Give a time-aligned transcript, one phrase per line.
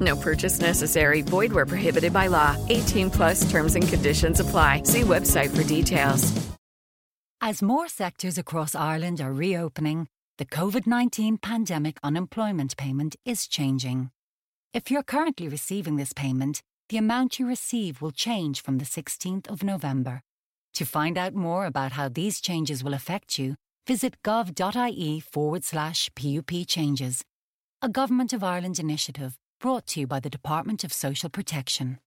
[0.00, 1.22] No purchase necessary.
[1.22, 2.56] Void where prohibited by law.
[2.68, 4.82] 18 plus terms and conditions apply.
[4.84, 6.50] See website for details.
[7.42, 14.10] As more sectors across Ireland are reopening, the COVID 19 pandemic unemployment payment is changing.
[14.72, 19.48] If you're currently receiving this payment, the amount you receive will change from the 16th
[19.48, 20.22] of November.
[20.74, 23.56] To find out more about how these changes will affect you,
[23.86, 27.22] visit gov.ie forward slash PUP changes.
[27.82, 31.98] A Government of Ireland initiative brought to you by the Department of Social Protection.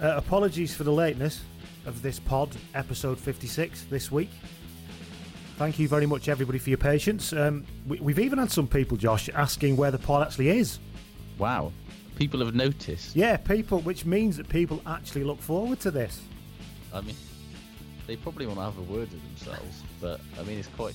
[0.00, 1.42] Uh, apologies for the lateness
[1.86, 4.30] of this pod, episode 56 this week.
[5.56, 7.32] Thank you very much, everybody, for your patience.
[7.32, 10.78] Um, we, we've even had some people, Josh, asking where the pod actually is.
[11.36, 11.72] Wow.
[12.14, 13.16] People have noticed.
[13.16, 16.20] Yeah, people, which means that people actually look forward to this.
[16.94, 17.16] I mean,
[18.06, 20.94] they probably want to have a word with themselves, but I mean, it's quite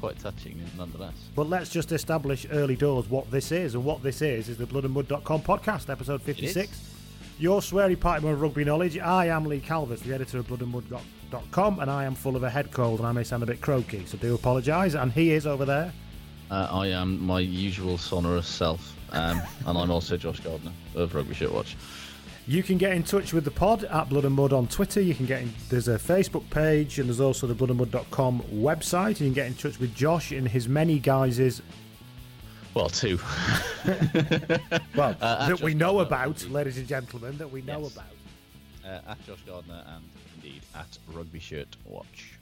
[0.00, 1.14] quite touching nonetheless.
[1.34, 4.66] But let's just establish early doors what this is, and what this is is the
[4.66, 6.92] bloodandmud.com podcast, episode 56.
[7.38, 8.98] Your sweary party of rugby knowledge.
[8.98, 12.72] I am Lee Calvert, the editor of bloodandmud.com, and I am full of a head
[12.72, 14.94] cold, and I may sound a bit croaky, so do apologise.
[14.94, 15.92] And he is over there.
[16.50, 21.34] Uh, I am my usual sonorous self, um, and I'm also Josh Gardner of Rugby
[21.34, 21.76] Shirt Watch.
[22.48, 25.00] You can get in touch with the pod at Blood and Mud on Twitter.
[25.00, 29.20] You can get in, there's a Facebook page and there's also the bloodandmud.com website.
[29.20, 31.60] You can get in touch with Josh in his many guises.
[32.72, 33.18] Well, two.
[34.94, 37.94] well, uh, that we know about, ladies and gentlemen, that we know yes.
[37.94, 38.04] about.
[38.84, 40.04] Uh, at Josh Gardner and
[40.36, 42.35] indeed at Rugby Shirt Watch.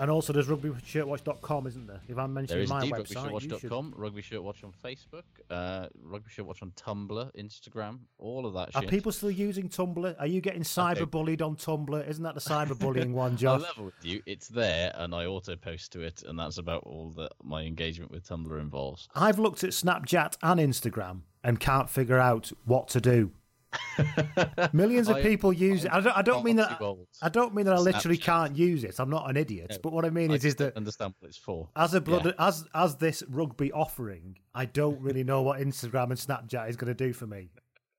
[0.00, 2.00] And also, there's rugbyshirtwatch.com, isn't there?
[2.08, 6.46] If I'm mentioning my indeed, website, rugbyshirtwatch.com, Rugby Shirt Watch on Facebook, uh, Rugby Shirt
[6.46, 10.16] Watch on Tumblr, Instagram, all of that Are people still using Tumblr?
[10.18, 12.08] Are you getting cyberbullied on Tumblr?
[12.08, 13.60] Isn't that the cyberbullying one, Josh?
[13.60, 14.22] I'll level with you.
[14.24, 18.10] It's there, and I auto post to it, and that's about all that my engagement
[18.10, 19.06] with Tumblr involves.
[19.14, 23.32] I've looked at Snapchat and Instagram and can't figure out what to do.
[24.72, 25.92] Millions of I- people use it.
[25.92, 26.80] I don't, I don't mean that.
[27.22, 28.22] I don't mean that I literally Snapchat.
[28.22, 28.98] can't use it.
[28.98, 29.68] I'm not an idiot.
[29.70, 31.68] No, but what I mean I is, is just that understand what it's for.
[31.76, 32.32] as a blood, Yeah.
[32.38, 36.88] as as this rugby offering, I don't really know what Instagram and Snapchat is going
[36.94, 37.50] to do for me.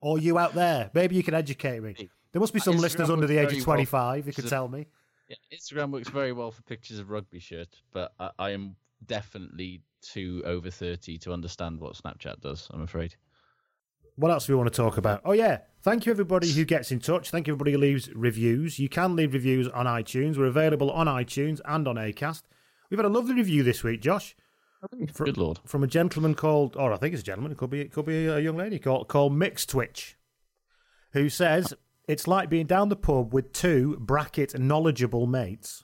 [0.01, 1.95] Or you out there, maybe you can educate me.
[2.31, 4.47] There must be some Instagram listeners under the age of very well 25 who could
[4.47, 4.87] tell me.
[5.27, 9.81] Yeah, Instagram works very well for pictures of rugby shirt, but I, I am definitely
[10.01, 13.15] too over 30 to understand what Snapchat does, I'm afraid.
[14.15, 15.21] What else do we want to talk about?
[15.25, 15.59] Oh, yeah.
[15.81, 17.31] Thank you, everybody who gets in touch.
[17.31, 18.77] Thank you, everybody who leaves reviews.
[18.77, 20.37] You can leave reviews on iTunes.
[20.37, 22.43] We're available on iTunes and on ACAST.
[22.89, 24.35] We've had a lovely review this week, Josh.
[25.13, 25.59] Fr- Good lord.
[25.65, 28.05] From a gentleman called, or I think it's a gentleman, it could be, it could
[28.05, 30.17] be a young lady called, called Mix Twitch,
[31.13, 31.73] who says
[32.07, 35.83] it's like being down the pub with two bracket knowledgeable mates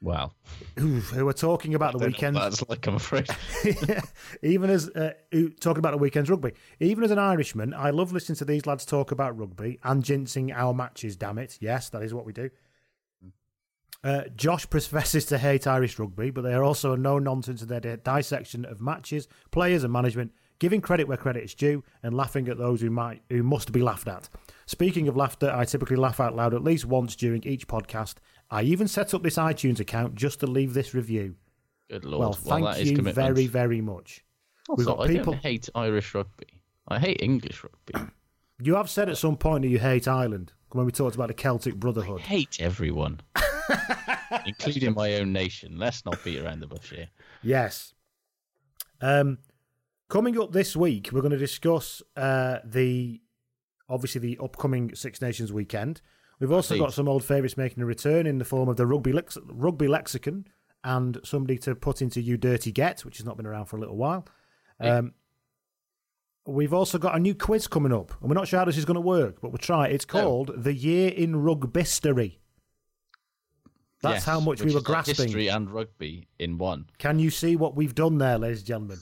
[0.00, 0.32] Wow.
[0.76, 2.36] who, who are talking about the weekend.
[2.36, 3.28] That's like, I'm afraid.
[4.42, 5.14] even as uh,
[5.60, 6.52] talking about the weekend's rugby.
[6.78, 10.54] Even as an Irishman, I love listening to these lads talk about rugby and jinxing
[10.54, 11.16] our matches.
[11.16, 12.50] Damn it, yes, that is what we do.
[14.04, 17.68] Uh, Josh professes to hate Irish rugby, but they are also a no nonsense in
[17.68, 20.30] their di- dissection of matches, players, and management,
[20.60, 23.82] giving credit where credit is due and laughing at those who might who must be
[23.82, 24.28] laughed at.
[24.66, 28.14] Speaking of laughter, I typically laugh out loud at least once during each podcast.
[28.50, 31.36] I even set up this iTunes account just to leave this review.
[31.90, 32.20] Good lord.
[32.20, 34.24] Well, thank that is you very, very much.
[34.68, 36.62] Also, got I people- don't hate Irish rugby.
[36.88, 38.10] I hate English rugby.
[38.60, 41.34] You have said at some point that you hate Ireland when we talked about the
[41.34, 42.18] Celtic Brotherhood.
[42.18, 43.20] I hate everyone,
[44.46, 45.78] including my own nation.
[45.78, 47.08] Let's not beat around the bush here.
[47.40, 47.94] Yes.
[49.00, 49.38] Um,
[50.08, 53.20] coming up this week, we're going to discuss uh, the
[53.88, 56.00] obviously the upcoming Six Nations weekend.
[56.40, 59.12] We've also got some old favourites making a return in the form of the rugby
[59.12, 60.46] lex- rugby lexicon
[60.84, 63.80] and somebody to put into you dirty get, which has not been around for a
[63.80, 64.24] little while.
[64.80, 65.14] Um,
[66.46, 68.84] we've also got a new quiz coming up, and we're not sure how this is
[68.84, 69.88] going to work, but we'll try.
[69.88, 72.36] It's called the Year in Rugbystery.
[74.00, 75.16] That's Yes, how much we were like grasping.
[75.26, 76.86] history and rugby in one.
[76.98, 78.98] Can you see what we've done there, ladies and gentlemen?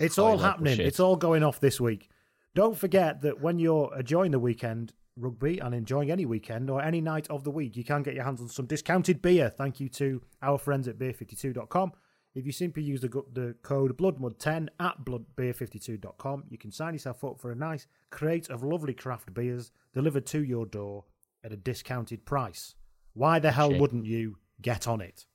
[0.00, 0.80] It's all happening.
[0.80, 2.08] It's all going off this week.
[2.54, 7.00] Don't forget that when you're enjoying the weekend rugby and enjoying any weekend or any
[7.00, 9.48] night of the week, you can get your hands on some discounted beer.
[9.50, 11.92] Thank you to our friends at beer52.com.
[12.34, 17.40] If you simply use the, the code BloodMud10 at bloodbeer52.com, you can sign yourself up
[17.40, 21.04] for a nice crate of lovely craft beers delivered to your door
[21.42, 22.74] at a discounted price.
[23.14, 23.80] Why the hell Shit.
[23.80, 25.26] wouldn't you get on it?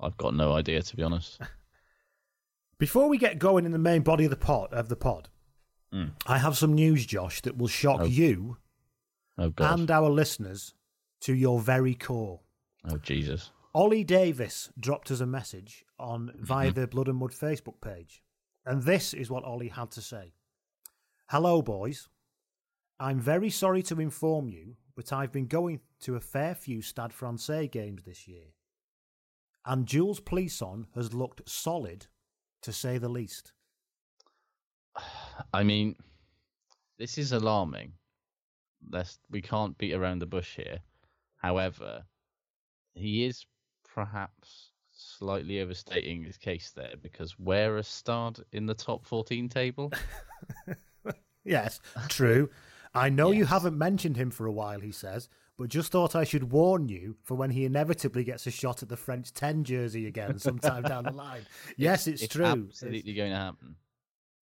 [0.00, 1.40] I've got no idea, to be honest.
[2.78, 5.28] Before we get going in the main body of the pod of the pod,
[5.92, 6.10] Mm.
[6.26, 8.04] I have some news, Josh, that will shock Oh.
[8.04, 8.56] you
[9.38, 10.74] Oh and our listeners
[11.22, 12.40] to your very core.
[12.88, 13.50] oh Jesus.
[13.74, 16.80] Ollie Davis dropped us a message on via Mm-hmm.
[16.80, 18.22] the Blood and Mud Facebook page,
[18.64, 20.34] and this is what Ollie had to say.
[21.28, 22.08] Hello, boys.
[23.00, 27.12] I'm very sorry to inform you, but I've been going to a fair few Stade
[27.12, 28.54] Francais games this year,
[29.66, 32.06] and Jules Plisson has looked solid,
[32.62, 33.52] to say the least.
[35.52, 35.96] I mean,
[36.98, 37.94] this is alarming.
[38.90, 40.78] Let's, we can't beat around the bush here.
[41.36, 42.04] However,
[42.94, 43.44] he is
[43.94, 49.92] perhaps slightly overstating his case there because where a start in the top 14 table?
[51.44, 52.50] Yes, true.
[52.94, 55.28] I know you haven't mentioned him for a while, he says,
[55.58, 58.88] but just thought I should warn you for when he inevitably gets a shot at
[58.88, 61.42] the French 10 jersey again sometime down the line.
[61.76, 62.44] Yes, it's, true.
[62.44, 63.76] absolutely going to happen.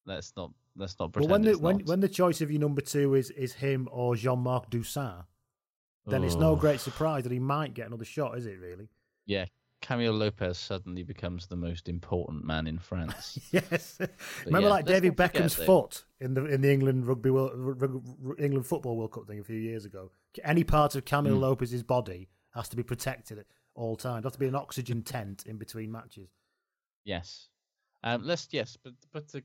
[0.06, 1.86] Let's not let's not But pretend when the when, not.
[1.86, 5.24] when the choice of your number two is, is him or Jean Marc Doussain,
[6.06, 8.88] then it's no great surprise that he might get another shot, is it really?
[9.26, 9.44] Yeah,
[9.80, 13.38] Camille Lopez suddenly becomes the most important man in France.
[13.52, 13.98] Yes.
[14.46, 17.52] Remember, yeah, like David not forget, Beckham's foot in the in the England rugby world,
[17.54, 18.02] rug,
[18.38, 20.10] England football World Cup thing a few years ago.
[20.42, 21.42] Any part of Camille Hmm.
[21.42, 24.22] Lopez's body has to be protected at all times.
[24.22, 26.30] There has to be an oxygen tent in between matches.
[27.04, 27.48] Yes.
[28.04, 29.42] Um, let's yes, but but to,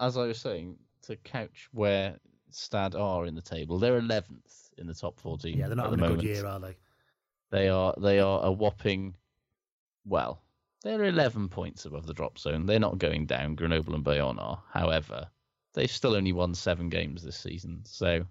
[0.00, 2.18] as I was saying, to couch where
[2.50, 5.58] Stad are in the table, they're eleventh in the top fourteen.
[5.58, 6.76] Yeah, they're not having the a good year, are they?
[7.50, 9.14] They are they are a whopping,
[10.06, 10.42] well,
[10.82, 12.66] they're eleven points above the drop zone.
[12.66, 13.56] They're not going down.
[13.56, 15.28] Grenoble and Bayonne are, however,
[15.74, 17.82] they've still only won seven games this season.
[17.84, 18.24] So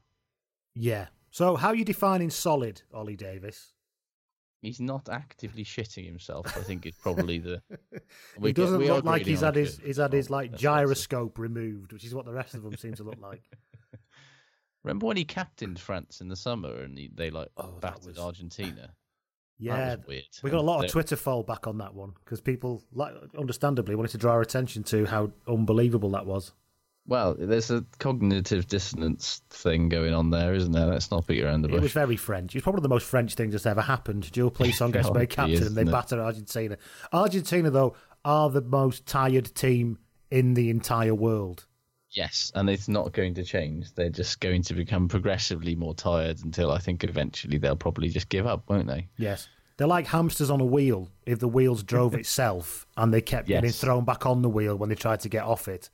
[0.74, 1.08] Yeah.
[1.34, 3.74] So, how are you defining solid, Ollie Davis?
[4.62, 6.46] He's not actively shitting himself.
[6.58, 7.62] I think it's probably the.
[8.42, 10.72] he doesn't are look like he's had his he's had his Oh, like that's what
[10.72, 10.86] I said.
[10.88, 13.42] gyroscope removed, which is what the rest of them seem to look like.
[14.84, 18.06] Remember when he captained France in the summer and he, they like Oh, that battered
[18.08, 18.94] was- Argentina?
[19.60, 20.24] Yeah, was weird.
[20.42, 24.10] we got a lot of Twitter fallback on that one because people, like, understandably, wanted
[24.14, 26.52] to draw our attention to how unbelievable that was.
[27.08, 30.86] Well, there's a cognitive dissonance thing going on there, isn't there?
[30.86, 31.78] Let's not beat around the bush.
[31.78, 32.54] It was very French.
[32.54, 34.32] It was probably the most French thing that's ever happened.
[34.32, 35.92] Joe Plisson gets made captain and they it?
[35.92, 36.78] batter Argentina.
[37.12, 39.98] Argentina, though, are the most tired team
[40.30, 41.66] in the entire world.
[42.12, 43.94] Yes, and it's not going to change.
[43.94, 48.30] They're just going to become progressively more tired until I think eventually they'll probably just
[48.30, 49.08] give up, won't they?
[49.18, 49.48] Yes.
[49.78, 53.72] They're like hamsters on a wheel if the wheels drove itself and they kept getting
[53.72, 55.90] thrown back on the wheel when they tried to get off it,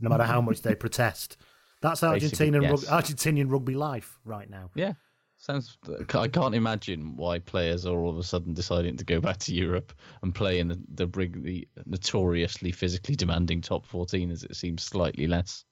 [0.00, 1.36] no matter how much they protest.
[1.82, 2.88] That's Argentinian, yes.
[2.88, 4.70] rug- Argentinian rugby life right now.
[4.74, 4.94] Yeah.
[5.38, 5.78] Sounds.
[6.14, 9.54] I can't imagine why players are all of a sudden deciding to go back to
[9.54, 14.82] Europe and play in the, the, the notoriously physically demanding top 14, as it seems
[14.82, 15.64] slightly less.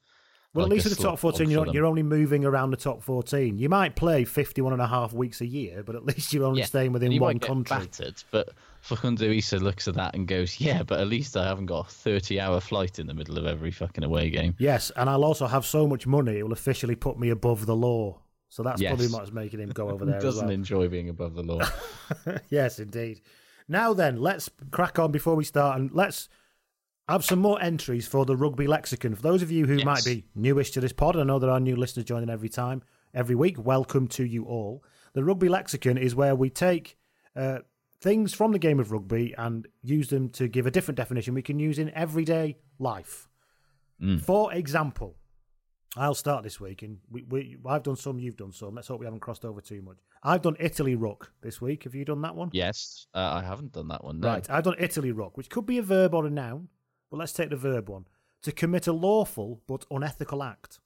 [0.54, 3.02] Well, like at least in the top 14, you're, you're only moving around the top
[3.02, 3.58] 14.
[3.58, 6.60] You might play 51 and a half weeks a year, but at least you're only
[6.60, 7.76] Yeah, staying within you one might get country.
[7.78, 8.48] Battered, but
[8.80, 11.90] Facundo Isa looks at that and goes, "Yeah, but at least I haven't got a
[11.90, 15.66] thirty-hour flight in the middle of every fucking away game." Yes, and I'll also have
[15.66, 18.20] so much money, it will officially put me above the law.
[18.48, 18.90] So that's Yes.
[18.90, 20.54] probably what's making him go over there Doesn't well.
[20.54, 21.60] enjoy being above the law.
[22.50, 23.20] yes, indeed.
[23.68, 26.30] Now then, let's crack on before we start and let's
[27.08, 29.14] have some more entries for the rugby lexicon.
[29.14, 29.84] For those of you who Yes.
[29.84, 32.82] might be newish to this pod, I know there are new listeners joining every time,
[33.14, 33.56] every week.
[33.64, 34.84] Welcome to you all.
[35.14, 36.98] The rugby lexicon is where we take
[37.34, 37.60] uh,
[38.00, 41.42] things from the game of rugby and use them to give a different definition we
[41.42, 43.28] can use in everyday life.
[44.02, 44.20] Mm.
[44.20, 45.16] For example,
[45.96, 48.74] I'll start this week, and we, we, I've done some, you've done some.
[48.74, 49.96] Let's hope we haven't crossed over too much.
[50.22, 51.84] I've done Italy Ruck this week.
[51.84, 52.50] Have you done that one?
[52.52, 54.20] Yes, uh, I haven't done that one.
[54.20, 54.28] No.
[54.28, 56.68] Right, I've done Italy Ruck, which could be a verb or a noun,
[57.10, 58.06] but let's take the verb one.
[58.42, 60.78] To commit a lawful but unethical act.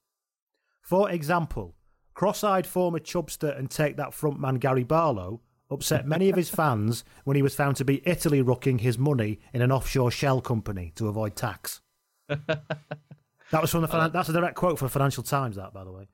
[0.81, 1.75] For example,
[2.13, 7.35] cross-eyed former Chubster and take that frontman Gary Barlow upset many of his fans when
[7.35, 11.07] he was found to be Italy rucking his money in an offshore shell company to
[11.07, 11.81] avoid tax.
[12.27, 15.55] that was from the finan- that's a direct quote from Financial Times.
[15.55, 16.07] That, by the way.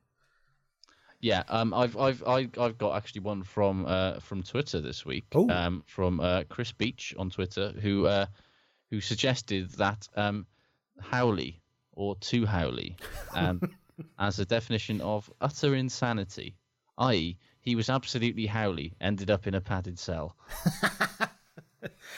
[1.20, 5.26] Yeah, um, I've I've I- I've got actually one from uh, from Twitter this week.
[5.36, 5.48] Ooh.
[5.50, 8.26] Um, from uh, Chris Beach on Twitter, who uh,
[8.90, 10.46] who suggested that um,
[11.00, 11.60] howly
[11.92, 12.96] or too Howley
[13.34, 13.60] um,
[14.18, 16.56] as a definition of utter insanity,
[16.98, 20.36] i.e., he was absolutely Howley, ended up in a padded cell.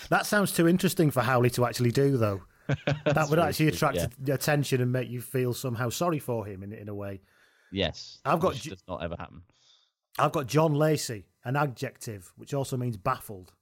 [0.09, 2.43] That sounds too interesting for Howley to actually do, though.
[3.05, 4.35] that would actually attract yeah.
[4.35, 7.21] attention and make you feel somehow sorry for him in in a way.
[7.71, 9.43] Yes, I've got does not ever happen.
[10.19, 13.53] I've got John Lacey, an adjective which also means baffled.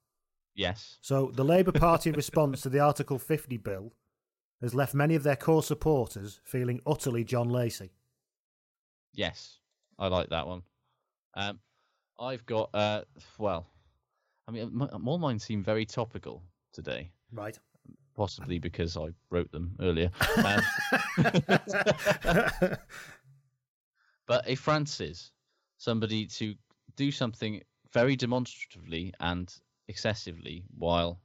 [0.54, 3.92] Yes, So the Labour Party response to the Article 50 bill
[4.60, 7.92] has left many of their core supporters feeling utterly John Lacey.
[9.14, 9.58] yes,
[9.98, 10.62] I like that one.
[11.34, 11.60] Um,
[12.18, 13.02] I've got uh,
[13.38, 13.66] well,
[14.48, 16.42] I mean, m- all mine seem very topical
[16.72, 17.10] today.
[17.32, 17.58] Right.
[18.16, 20.10] possibly because I wrote them earlier.
[20.44, 20.62] Um,
[24.26, 25.32] but a Francis,
[25.78, 26.54] somebody to
[26.96, 29.52] do something very demonstratively and
[29.90, 31.20] excessively while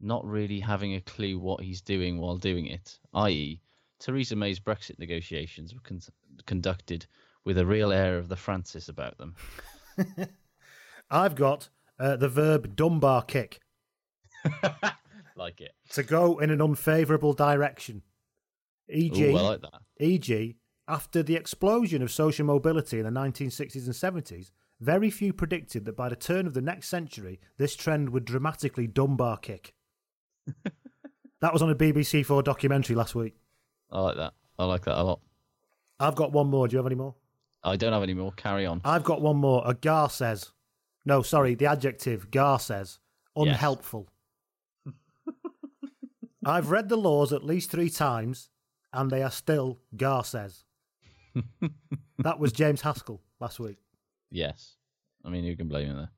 [0.00, 3.60] not really having a clue what he's doing while doing it, i.e.,
[3.98, 6.00] Theresa May's Brexit negotiations were con-
[6.46, 7.06] conducted
[7.44, 9.34] with a real air of the Francis about them.
[11.10, 13.60] I've got uh, the verb Dunbar kick
[15.36, 15.72] like it.
[15.90, 18.02] to go in an unfavourable direction.
[18.88, 19.60] E.g., Ooh, like.
[20.00, 25.84] E.g., after the explosion of social mobility in the 1960s and 70s, very few predicted
[25.84, 29.74] that by the turn of the next century, this trend would dramatically Dunbar kick.
[31.40, 33.36] that was on a BBC Four documentary last week.
[33.90, 34.34] I like that.
[34.58, 35.20] I like that a lot.
[36.00, 36.68] I've got one more.
[36.68, 37.14] Do you have any more?
[37.64, 38.32] I don't have any more.
[38.32, 38.80] Carry on.
[38.84, 39.62] I've got one more.
[39.66, 40.52] A Garcès.
[41.04, 42.70] No, sorry, the adjective Garcès.
[42.70, 42.98] Yes.
[43.36, 44.08] Unhelpful.
[46.44, 48.48] I've read the laws at least three times,
[48.92, 50.64] and they are still Garcès.
[52.18, 53.78] that was James Haskell last week.
[54.30, 54.76] Yes.
[55.24, 56.10] I mean, who can blame him there?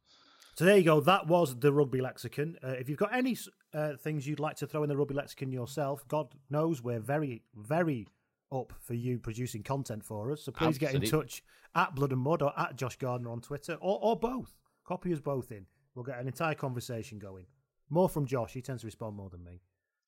[0.57, 1.00] So there you go.
[1.00, 2.57] That was the rugby lexicon.
[2.62, 3.37] Uh, if you've got any
[3.73, 7.43] uh, things you'd like to throw in the rugby lexicon yourself, God knows we're very,
[7.55, 8.07] very
[8.52, 10.43] up for you producing content for us.
[10.43, 11.43] So please get in touch
[11.75, 14.55] at Blood and Mud or at Josh Gardner on Twitter or, or both.
[14.85, 15.67] Copy us both in.
[15.95, 17.47] We'll get an entire conversation going.
[17.88, 18.52] More from Josh.
[18.52, 19.62] He tends to respond more than me.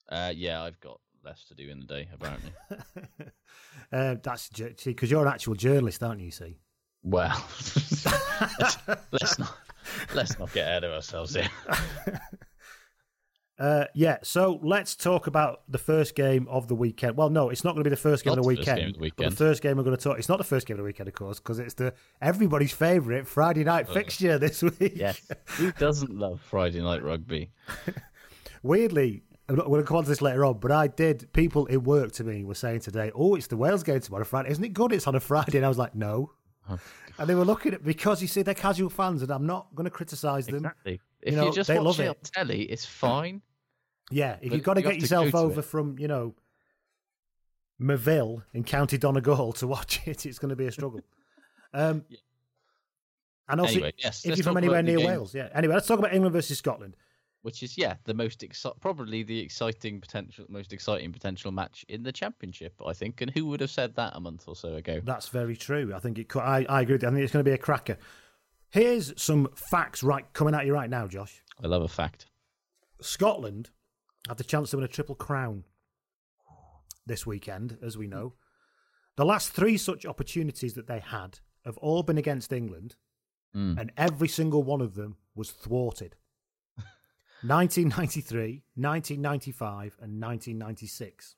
[0.09, 2.53] Uh, yeah, I've got less to do in the day, apparently.
[3.93, 6.31] Uh, that's because you're an actual journalist, aren't you?
[6.31, 6.57] See.
[7.03, 7.29] Well,
[9.13, 9.57] let's, not
[10.15, 11.49] let's not get ahead of ourselves here.
[13.59, 17.17] Uh, yeah, so let's talk about the first game of the weekend.
[17.17, 18.89] Well, no, it's not going to be the first game, of the the weekend, game
[18.89, 20.19] of the But the first game we're going to talk.
[20.19, 23.29] It's not the first game of the weekend, of course, because it's the everybody's favourite
[23.29, 24.95] Friday night fixture this week.
[24.97, 27.53] Yes, who doesn't love Friday night rugby?
[28.65, 31.33] Weirdly, I'm not- we're going to come on to this later on, but I did.
[31.33, 34.51] People in work to me were saying today, "Oh, it's the Wales game tomorrow, Friday.
[34.51, 34.93] Isn't it good?
[34.93, 36.33] It's on a Friday." And I was like, "No."
[37.19, 39.85] And they were looking at because you see they're casual fans, and I'm not going
[39.85, 40.57] to criticise them.
[40.65, 41.01] Exactly.
[41.21, 42.09] If You you know, are just watching it.
[42.09, 43.43] on telly, it's fine.
[44.11, 46.35] Yeah, if But you've got to you get yourself to over from, you know,
[47.81, 51.01] Moville in County Donegal to watch it, it's going to be a struggle.
[51.73, 52.19] Um, Yeah.
[53.49, 55.07] And also, Anyway, yes, if you're from anywhere near game.
[55.07, 55.49] Wales, yeah.
[55.55, 56.97] Anyway, let's talk about England versus Scotland.
[57.43, 62.05] Which is yeah, the most exci- probably the exciting potential, most exciting potential match in
[62.05, 63.21] the championship, I think.
[63.21, 65.01] And who would have said that a month or so ago?
[65.05, 65.93] That's very true.
[65.95, 66.29] I think it.
[66.29, 66.95] Could, I, I agree.
[66.95, 67.09] With you.
[67.09, 67.99] I think it's going to be a cracker.
[68.71, 71.43] Here's some facts right coming at you right now, Josh.
[71.63, 72.27] I love a fact.
[73.01, 73.71] Scotland
[74.29, 75.65] had the chance to win a triple crown
[77.07, 78.35] this weekend, as we know.
[79.17, 82.97] The last three such opportunities that they had have all been against England,
[83.55, 83.79] Mm.
[83.79, 86.17] and every single one of them was thwarted.
[87.43, 91.37] 1993, 1995, and 1996.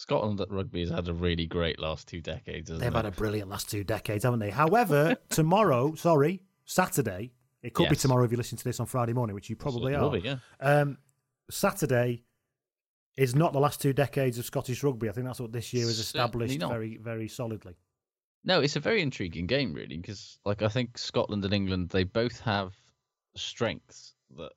[0.00, 2.70] Scotland at rugby has had a really great last two decades.
[2.70, 2.96] Hasn't They've it?
[2.96, 4.50] had a brilliant last two decades, haven't they?
[4.50, 7.32] However, tomorrow, sorry, Saturday,
[7.62, 9.94] it could be tomorrow if you listen to this on Friday morning, which you probably
[9.94, 10.10] are.
[10.10, 10.36] be, yeah.
[10.60, 10.96] Um,
[11.50, 12.24] Saturday
[13.16, 15.08] is not the last two decades of Scottish rugby.
[15.08, 17.76] I think that's what this year has established very, very solidly.
[18.44, 22.04] No, it's a very intriguing game, really, because like I think Scotland and England they
[22.04, 22.72] both have
[23.36, 24.52] strengths that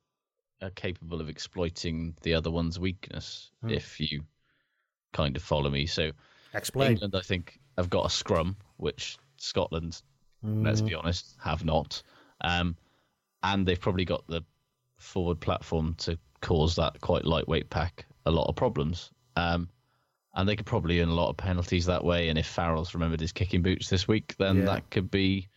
[0.61, 3.69] are capable of exploiting the other one's weakness Hmm.
[3.69, 4.23] if you
[5.11, 5.85] kind of follow me.
[5.85, 6.11] So
[6.53, 6.91] Explain.
[6.93, 10.01] England, I think, have got a scrum, which Scotland,
[10.43, 10.87] let's Mm.
[10.87, 12.01] be honest, have not.
[12.41, 12.75] Um,
[13.43, 14.41] and they've probably got the
[14.97, 19.11] forward platform to cause that quite lightweight pack a lot of problems.
[19.35, 19.69] Um,
[20.35, 22.29] and they could probably earn a lot of penalties that way.
[22.29, 24.65] And if Farrell's remembered his kicking boots this week, then Yeah.
[24.65, 25.47] that could be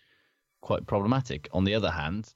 [0.61, 1.49] quite problematic.
[1.53, 2.35] On the other hand,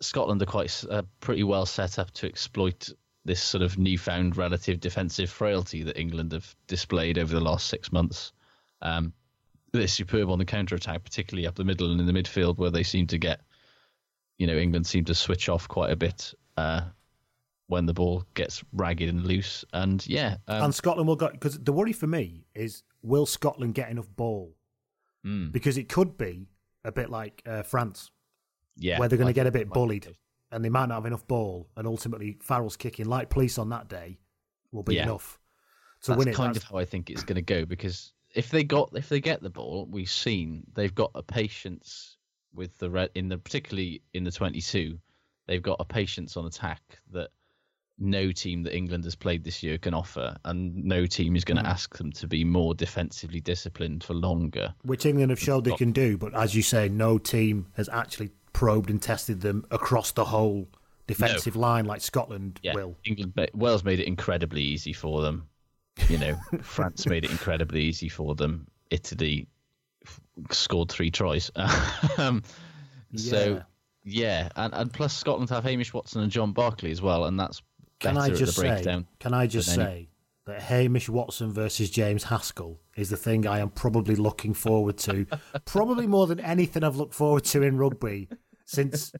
[0.00, 2.88] Scotland are quite uh, pretty well set up to exploit
[3.24, 7.92] this sort of newfound relative defensive frailty that England have displayed over the last six
[7.92, 8.32] months.
[8.80, 9.12] Um,
[9.72, 12.70] they're superb on the counter attack, particularly up the middle and in the midfield, where
[12.70, 13.40] they seem to get,
[14.38, 16.80] you know, England seem to switch off quite a bit uh,
[17.68, 19.64] when the ball gets ragged and loose.
[19.72, 23.74] And yeah, um, and Scotland will go because the worry for me is will Scotland
[23.74, 24.56] get enough ball?
[25.24, 26.48] mm, Because it could be
[26.84, 28.10] a bit like uh, France,
[28.76, 30.16] yeah, where they're going to get a bit bullied,
[30.50, 33.88] and they might not have enough ball, and ultimately Farrell's kicking like police on that
[33.88, 34.18] day
[34.72, 35.04] will be Yeah.
[35.04, 35.38] enough
[36.02, 36.30] to That's win it.
[36.32, 38.90] That's kind That's- of how I think it's going to go because if they got
[38.96, 42.16] if they get the ball, we've seen they've got a patience
[42.54, 44.98] with the red in the particularly in the 22,
[45.46, 46.80] they've got a patience on attack
[47.12, 47.30] that
[48.02, 51.58] no team that England has played this year can offer, and no team is going
[51.58, 51.64] Hmm.
[51.64, 54.74] to ask them to be more defensively disciplined for longer.
[54.84, 58.30] which England have showed they can do, but as you say, no team has actually
[58.60, 60.68] probed and tested them across the whole
[61.06, 62.94] defensive line like Scotland Yeah, will.
[63.06, 65.48] England, Wales made it incredibly easy for them.
[66.10, 68.66] You know, France made it incredibly easy for them.
[68.90, 69.46] Italy
[70.50, 71.50] scored three tries.
[72.18, 72.42] um,
[73.16, 73.62] So
[74.04, 77.62] yeah, and, and plus Scotland have Hamish Watson and John Barclay as well, and that's
[77.98, 79.04] Can I just say?
[79.20, 80.08] Can I just any- say
[80.44, 85.26] that Hamish Watson versus James Haskell is the thing I am probably looking forward to,
[85.64, 88.28] probably more than anything I've looked forward to in rugby
[88.70, 89.12] since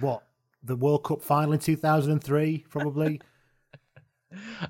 [0.00, 0.22] what
[0.62, 3.20] the World Cup final in two thousand and three, probably.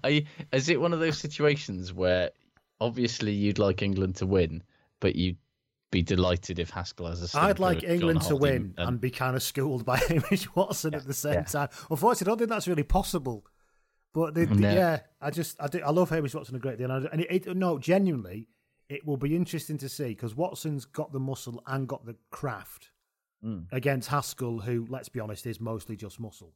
[0.02, 2.30] Are you, is it one of those situations where
[2.80, 4.62] obviously you'd like England to win,
[5.00, 5.36] but you'd
[5.90, 9.10] be delighted if Haskell has a stinker I'd like England to win and- and be
[9.10, 11.42] kind of schooled by Hamish Watson at the same yeah.
[11.42, 11.68] time.
[11.90, 13.44] Unfortunately, I don't think that's really possible.
[14.14, 14.72] But the, the- No.
[14.72, 17.20] yeah, I just I, do, I love Hamish Watson a great deal, and, I, and
[17.20, 18.48] it, it, no, genuinely,
[18.88, 22.92] it will be interesting to see because Watson's got the muscle and got the craft
[23.44, 23.66] Mm.
[23.72, 26.52] against Haskell, who, let's be honest, is mostly just muscle.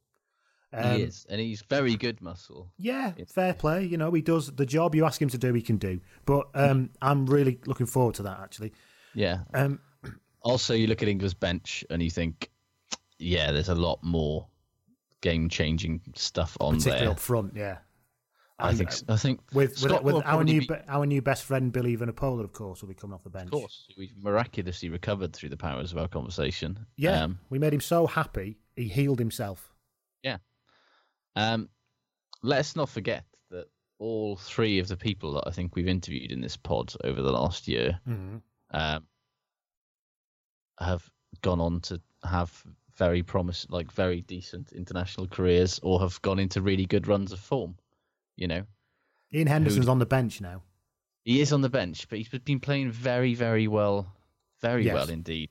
[0.70, 2.70] he Um, is, and he's very good muscle.
[2.76, 3.84] Yeah, fair play.
[3.84, 6.00] You know, he does the job you ask him to do, he can do.
[6.26, 8.72] But um, I'm really looking forward to that, actually.
[9.14, 9.44] Yeah.
[9.54, 9.80] Um,
[10.42, 12.50] Also, you look at England's bench and you think,
[13.18, 14.46] yeah, there's a lot more
[15.22, 17.12] game-changing stuff on particularly there.
[17.12, 17.78] up front, yeah.
[18.68, 18.90] I think.
[19.08, 22.52] I think with with, with our new be- our new best friend Billy Vunipola, of
[22.52, 23.46] course, will be coming off the bench.
[23.46, 26.86] Of course, we've miraculously recovered through the powers of our conversation.
[26.96, 29.72] Yeah, Um, we made him so happy he healed himself.
[30.22, 30.38] yeah.
[31.36, 31.68] Um,
[32.42, 33.66] let's not forget that
[33.98, 37.32] all three of the people that I think we've interviewed in this pod over the
[37.32, 38.40] last year Mhm.
[38.70, 39.06] um,
[40.78, 41.08] have
[41.42, 42.64] gone on to have
[42.96, 47.40] very promise, like very decent international careers, or have gone into really good runs of
[47.40, 47.76] form.
[48.36, 48.62] You know,
[49.34, 50.62] Iain Henderson's Who'd- on the bench now.
[51.24, 54.12] He is on the bench, but he's been playing very, very well,
[54.60, 54.94] very Yes.
[54.94, 55.50] well indeed,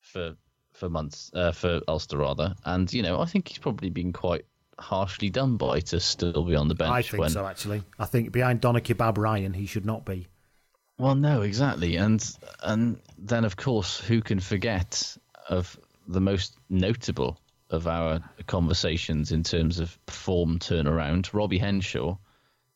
[0.00, 0.36] for
[0.72, 2.54] for months, uh, for Ulster rather.
[2.64, 4.44] And you know, I think he's probably been quite
[4.78, 6.92] harshly done by to still be on the bench.
[6.92, 7.82] I think when, so, actually.
[7.98, 10.26] I think behind Donna Kebab Ryan, he should not be.
[10.98, 12.20] Well, no, exactly, and
[12.62, 15.16] and then of course, who can forget
[15.48, 17.38] of the most notable
[17.70, 22.16] of our conversations in terms of form turnaround, Robbie Henshaw.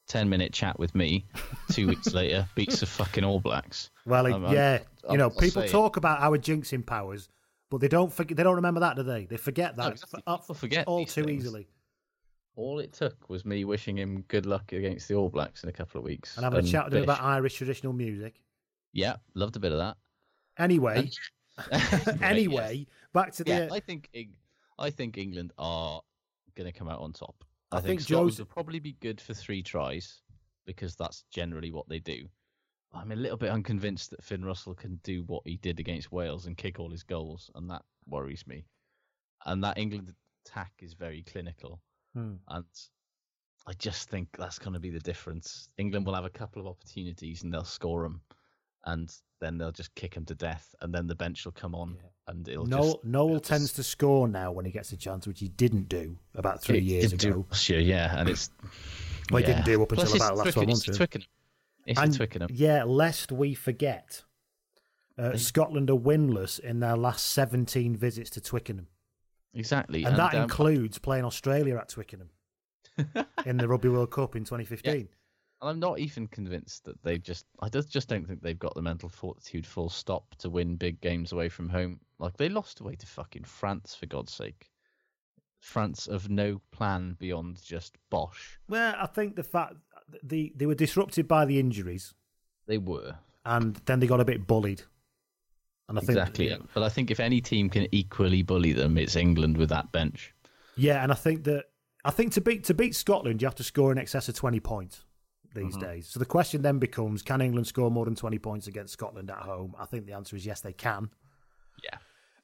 [0.09, 1.25] 10 minute chat with me
[1.71, 5.31] two weeks later beats the fucking all blacks Well, I'm- I'm- yeah, I'll- you know,
[5.31, 5.71] people say it.
[5.71, 7.29] talk about our jinxing powers,
[7.71, 8.37] but they don't forget.
[8.37, 9.27] They don't remember that, do they?
[9.27, 10.23] They forget that exactly.
[10.27, 11.45] f- People forget all too things.
[11.45, 11.69] easily.
[12.57, 15.73] All it took was me wishing him good luck against the All Blacks in a
[15.73, 16.37] couple of weeks.
[16.37, 18.43] And having a chat with him about Irish traditional music.
[18.93, 19.97] Yeah, loved a bit of that.
[20.59, 21.11] Anyway,
[22.21, 23.51] anyway, back to the.
[23.51, 24.09] yeah, uh, I think
[24.83, 26.03] I think England are
[26.57, 27.45] going to come out on top.
[27.71, 30.21] I, I think, think Scotland Joe's- will probably be good for three tries
[30.67, 32.27] because that's generally what they do.
[32.95, 36.47] I'm a little bit unconvinced that Finn Russell can do what he did against Wales
[36.47, 38.67] and kick all his goals, and that worries me.
[39.47, 40.13] And that England
[40.45, 41.81] attack is very clinical.
[42.15, 42.35] Hmm.
[42.49, 42.65] And
[43.67, 45.69] I just think that's going to be the difference.
[45.79, 48.21] England will have a couple of opportunities and they'll score them,
[48.85, 51.97] and then they'll just kick them to death, and then the bench will come on,
[52.29, 53.05] and it'll Nowell, just.
[53.05, 55.89] Nowell it'll tends just- to score now when he gets a chance, which he didn't
[55.89, 57.47] do about three it years didn't do ago.
[57.51, 58.51] last year, yeah, and it's.
[59.31, 59.65] Well, he didn't yeah.
[59.77, 60.97] do up until it's about the last 12 Twickenham, months, It's.
[60.99, 61.29] Twickenham.
[61.87, 62.51] It's And, Twickenham.
[62.53, 64.25] Yeah, lest we forget,
[65.17, 68.89] uh, Scotland are winless in their last 17 visits to Twickenham.
[69.55, 70.05] Exactly.
[70.05, 72.31] And, that um, includes playing Australia at Twickenham
[73.47, 75.09] in the Rugby World Cup in 2015.
[75.63, 77.47] And I'm not even convinced that they've just.
[77.61, 81.01] I just just don't think they've got the mental fortitude, full stop, to win big
[81.01, 82.01] games away from home.
[82.19, 84.69] Like they lost away to fucking France, for God's sake.
[85.61, 88.57] France of no plan beyond just Bosch.
[88.69, 89.75] Well, I think the fact
[90.25, 92.13] the they were disrupted by the injuries,
[92.67, 94.83] They were and then they got a bit bullied.
[95.89, 96.57] And I think exactly.
[96.75, 100.35] But I think if any team can equally bully them, it's England with that bench.
[100.77, 101.67] Yeah, and I think that
[102.05, 104.59] I think to beat to beat Scotland, you have to score in excess of twenty
[104.59, 105.05] points
[105.55, 105.81] these Mhm.
[105.81, 106.09] days.
[106.09, 109.39] So the question then becomes: Can England score more than twenty points against Scotland at
[109.39, 109.75] home?
[109.79, 111.11] I think the answer is yes, they can.
[111.83, 111.99] Yeah.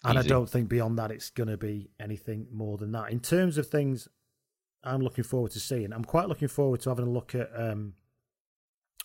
[0.05, 0.27] And Easy.
[0.27, 3.11] I don't think beyond that it's going to be anything more than that.
[3.11, 4.09] In terms of things
[4.85, 7.95] I'm looking forward to seeing, I'm quite looking forward to having a look at um,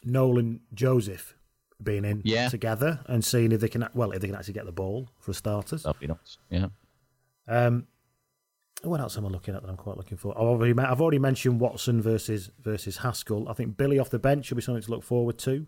[0.03, 1.35] Nolan Joseph
[1.81, 2.47] being in Yeah.
[2.49, 5.33] together and seeing if they can well if they can actually get the ball for
[5.33, 5.83] starters.
[5.83, 6.37] That'd be nice.
[6.49, 6.67] Yeah.
[7.47, 7.87] Um,
[8.83, 10.37] what else am I looking at that I'm quite looking for?
[10.37, 13.47] I've already, I've already mentioned Watson versus versus Haskell.
[13.49, 15.65] I think Billy off the bench should be something to look forward to.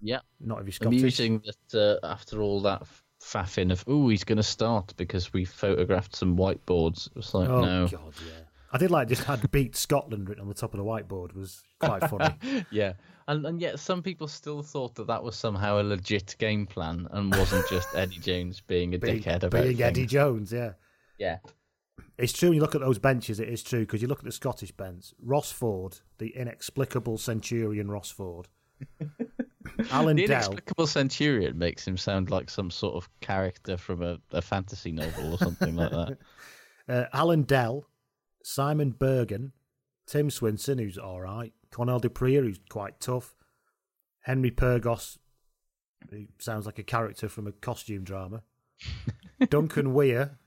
[0.00, 0.20] Yeah.
[0.40, 1.00] Not if you're Scottish.
[1.00, 2.82] Amusing that uh, after all that
[3.22, 7.08] faffing of, oh, he's going to start because we photographed some whiteboards.
[7.08, 7.88] It was like, Oh no.
[7.88, 8.42] god, yeah.
[8.72, 11.62] I did like just had beat Scotland written on the top of the whiteboard was
[11.80, 12.64] quite funny.
[12.70, 12.94] yeah.
[13.28, 17.08] And, and yet some people still thought that that was somehow a legit game plan
[17.10, 20.06] and wasn't just Eddie Jones being a being dickhead about being Eddie.
[20.06, 20.72] Jones, yeah.
[21.18, 21.38] Yeah.
[22.18, 24.24] It's true when you look at those benches, it is true because you look at
[24.24, 25.12] the Scottish bench.
[25.22, 28.48] Ross Ford, the inexplicable centurion Ross Ford.
[29.90, 30.36] Alan the Dell.
[30.36, 35.34] inexplicable centurion makes him sound like some sort of character from a, a fantasy novel
[35.34, 36.18] or something like that.
[36.88, 37.84] Uh, Alan Dell,
[38.44, 39.50] Simon Berghan,
[40.06, 43.34] Tim Swinson, who's all right, Cornell du Preez, who's quite tough,
[44.20, 45.18] Henry Pyrgos,
[46.08, 48.44] who sounds like a character from a costume drama,
[49.50, 50.38] Duncan Weir,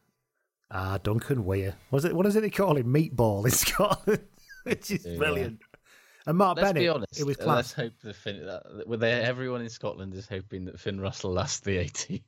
[0.72, 1.76] ah, Duncan Weir.
[1.92, 2.16] Was it?
[2.16, 2.94] What is it they call him?
[2.94, 4.22] Meatball in Scotland,
[4.64, 5.18] which is Yeah.
[5.18, 5.60] brilliant.
[6.26, 7.20] And Mark Let's Bennett, be honest.
[7.20, 7.56] it was uh, class.
[7.58, 11.78] Let's hope that Finn, that, everyone in Scotland is hoping that Finn Russell lasts the
[11.78, 12.24] 80.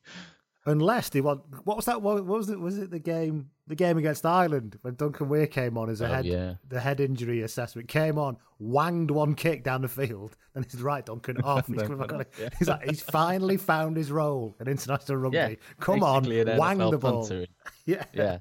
[0.66, 2.04] Unless they want, what was that?
[2.04, 2.60] What was it?
[2.60, 3.50] Was it the game?
[3.68, 6.56] The game against Ireland when Duncan Weir came on as a Oh, head, yeah.
[6.68, 11.04] the head injury assessment came on, wanged one kick down the field, and he's right,
[11.06, 11.66] Duncan off.
[11.68, 11.78] He's.
[12.40, 12.50] Yeah.
[12.60, 15.38] he's like, he's finally found his role in international rugby.
[15.38, 17.46] Yeah, Come on, wang NFL the ball.
[17.86, 18.38] Yeah, Yeah.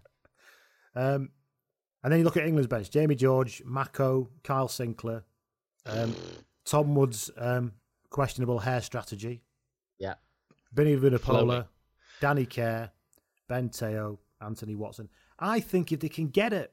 [0.95, 1.31] Um,
[2.03, 5.23] and then you look at England's bench: Jamie George, Mako, Kyle Sinckler,
[5.87, 6.15] um,
[6.65, 7.73] Tom Wood's um,
[8.11, 9.43] questionable hair strategy.
[9.99, 10.15] Yeah.
[10.73, 11.65] Vinny Flowing.
[12.21, 12.91] Danny Care,
[13.49, 15.09] Ben Te'o, Anthony Watson.
[15.39, 16.73] I think if they can get it,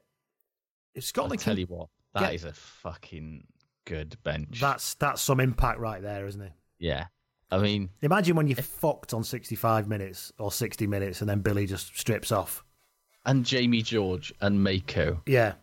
[0.94, 3.46] if I'll Scotland tell can, you what, that get- is a fucking
[3.84, 4.60] good bench.
[4.60, 6.52] that's that's some impact right there, isn't it?
[6.78, 7.06] Yeah.
[7.50, 11.40] I mean, Imagine when you're eh, fucked on 65 minutes or 60 minutes, and then
[11.40, 12.62] Billy just strips off.
[13.24, 15.22] and Jamie George and Mako.
[15.26, 15.54] Yeah.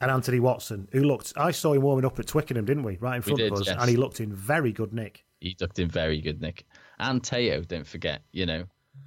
[0.00, 2.96] And Anthony Watson, who looked, I saw him warming up at Twickenham, didn't we?
[2.96, 3.66] Right in front did, of us.
[3.68, 3.76] yes.
[3.80, 5.24] And he looked in very good nick.
[5.40, 6.66] He looked in very good nick.
[6.98, 8.64] And Te'o, don't forget, you know.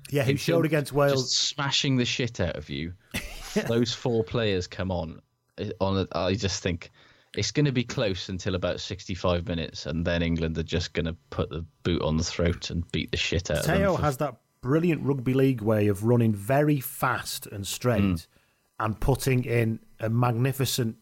[0.09, 1.29] Yeah, Who showed against Wales.
[1.31, 2.93] Just smashing the shit out of you.
[3.67, 5.21] Those four players come on.
[5.59, 6.91] uh, On, a, I just think
[7.35, 11.05] it's going to be close until about 65 minutes, and then England are just going
[11.05, 13.77] to put the boot on the throat and beat the shit out of them.
[13.81, 18.27] Te'o for- has that brilliant rugby league way of running very fast and straight Mm.
[18.79, 20.95] and putting in a magnificent,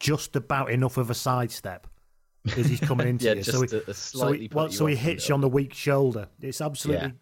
[0.00, 1.86] just about enough of a sidestep
[2.56, 3.42] as he's coming into Yeah, you.
[3.42, 6.28] so he, to so he, well, so he hits you on the weak shoulder.
[6.40, 7.12] It's absolutely,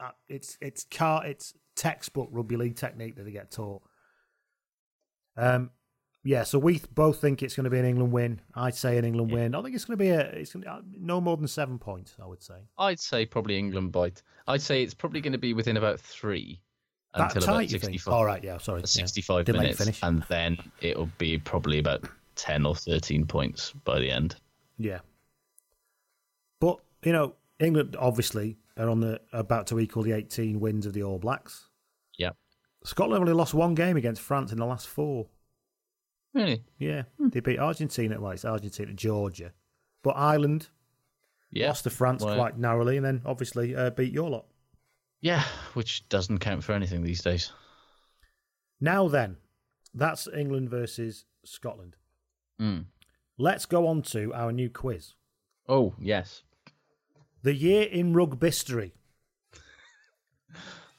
[0.00, 3.82] uh, it's it's car, it's textbook rugby league technique that they get taught.
[5.36, 5.70] Um,
[6.24, 8.40] yeah, so we both think it's going to be an England win.
[8.54, 9.54] I'd say an England win.
[9.54, 11.78] I think it's going to be a, it's going to, uh, no more than seven
[11.78, 12.16] points.
[12.20, 12.54] I would say.
[12.78, 14.12] I'd say probably England by.
[14.48, 16.60] I'd say it's probably going to be within about three
[17.14, 18.12] That until tight, about 65.
[18.12, 22.04] All right, yeah, sorry, 65 Didn't let you minutes, and then it'll be probably about
[22.34, 24.36] 10 or 13 points by the end.
[24.78, 25.00] Yeah.
[26.60, 30.92] But, you know, England obviously are on the about to equal the 18 wins of
[30.92, 31.68] the All Blacks.
[32.18, 32.36] Yep.
[32.84, 35.26] Scotland only lost one game against France in the last four.
[36.34, 36.62] Really?
[36.78, 37.04] Yeah.
[37.18, 39.52] They beat Argentina, well, it's Argentina, Georgia.
[40.02, 40.68] But Ireland
[41.50, 41.68] Yeah.
[41.68, 44.46] lost to France Well, quite narrowly and then obviously uh, beat your lot.
[45.20, 47.52] Yeah, which doesn't count for anything these days.
[48.80, 49.38] Now then,
[49.94, 51.96] that's England versus Scotland.
[52.60, 52.84] Mm.
[53.38, 55.14] Let's go on to our new quiz.
[55.68, 56.42] Oh, yes.
[57.46, 58.90] The year in rugbystory.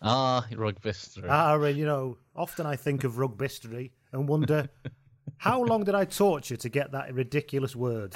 [0.02, 1.28] Ah, rugbystory.
[1.28, 4.70] Ah, and you know, often I think of rugbystory and wonder
[5.38, 8.16] how long did I torture to get that ridiculous word?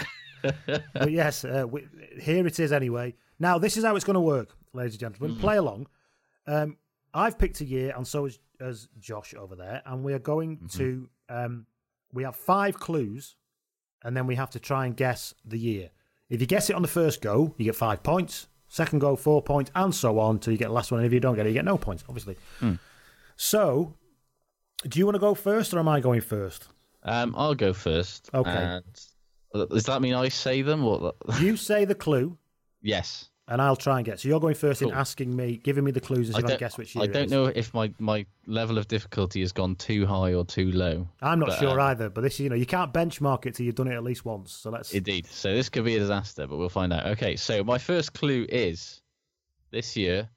[0.93, 1.87] but yes, uh, we,
[2.21, 3.15] here it is anyway.
[3.37, 5.37] Now, this is how it's going to work, ladies and gentlemen.
[5.37, 5.87] Play along.
[6.47, 6.77] Um,
[7.13, 10.69] I've picked a year, and so has, has Josh over there, and we are going
[10.73, 11.09] to.
[11.27, 11.65] Um,
[12.13, 13.35] we have five clues,
[14.03, 15.89] and then we have to try and guess the year.
[16.31, 18.47] If you guess it on the first go, you get five points.
[18.69, 21.01] Second go, four points, and so on till you get the last one.
[21.01, 22.37] And if you don't get it, you get no points, obviously.
[22.59, 22.75] Hmm.
[23.35, 23.95] So,
[24.87, 26.69] do you want to go first, or am I going first?
[27.03, 28.29] Um, I'll go first.
[28.33, 28.49] Okay.
[28.49, 30.85] And does that mean I say them?
[30.85, 32.37] Or You say the clue,
[32.81, 33.27] yes.
[33.51, 34.21] And I'll try and get.
[34.21, 36.77] So you're going first in asking me, giving me the clues see if I guess
[36.77, 40.33] which year I don't know if my, my level of difficulty has gone too high
[40.33, 41.05] or too low.
[41.21, 43.65] I'm not but, sure um, either, but this, you know, you can't benchmark it till
[43.65, 44.53] you've done it at least once.
[44.53, 44.93] So let's.
[44.93, 45.27] Indeed.
[45.27, 47.07] So this could be a disaster, but we'll find out.
[47.07, 49.01] Okay, so my first clue is
[49.69, 50.29] this year.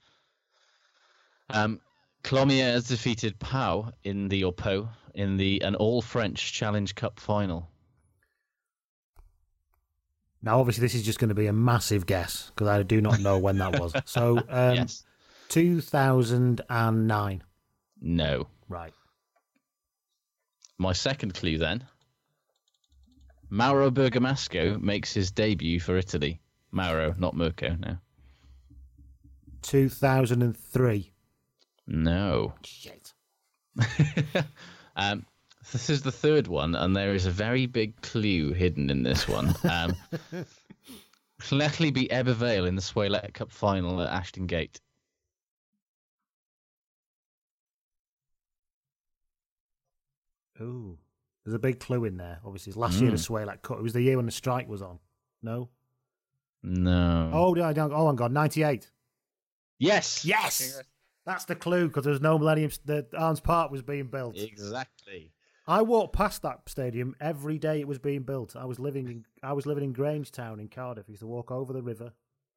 [1.51, 1.81] Um,
[2.25, 7.21] Colomiers has defeated Pau in the or Pau in the an all French Challenge Cup
[7.21, 7.71] final.
[10.45, 13.19] Now, obviously, this is just going to be a massive guess because I do not
[13.21, 13.95] know when that was.
[14.05, 15.03] So, um, yes.
[15.49, 17.43] 2009.
[18.03, 18.47] No.
[18.69, 18.93] Right.
[20.77, 21.85] My second clue then.
[23.49, 26.41] Mauro Bergamasco makes his debut for Italy.
[26.71, 27.77] Mauro, not Mirko.
[27.81, 27.97] No.
[29.63, 31.13] 2003.
[31.87, 32.53] No.
[32.65, 33.15] Shit.
[34.97, 35.25] um,
[35.73, 39.27] this is the third one, and there is a very big clue hidden in this
[39.29, 39.55] one.
[39.65, 39.97] Um,
[41.41, 44.81] Llanelli beat Ebbw Vale in the SWALEC Cup final at Ashton Gate.
[50.61, 50.99] Ooh.
[51.45, 52.41] There's a big clue in there.
[52.45, 53.63] Obviously, it's last year the Mm.
[53.63, 53.79] Cup.
[53.79, 54.99] It was the year when the strike was on.
[55.43, 55.69] No?
[56.63, 57.31] No.
[57.35, 58.33] Oh, yeah, yeah, oh, I'm gone.
[58.33, 58.91] 98.
[59.79, 60.25] yes.
[60.25, 60.81] Yes!
[61.27, 62.71] That's the clue because there was no Millennium.
[62.85, 64.37] The Arms Park was being built.
[64.39, 65.33] Exactly.
[65.67, 68.55] I walked past that stadium every day it was being built.
[68.57, 71.07] I was living in I was living in Grangetown in Cardiff.
[71.09, 72.13] I used to walk over the river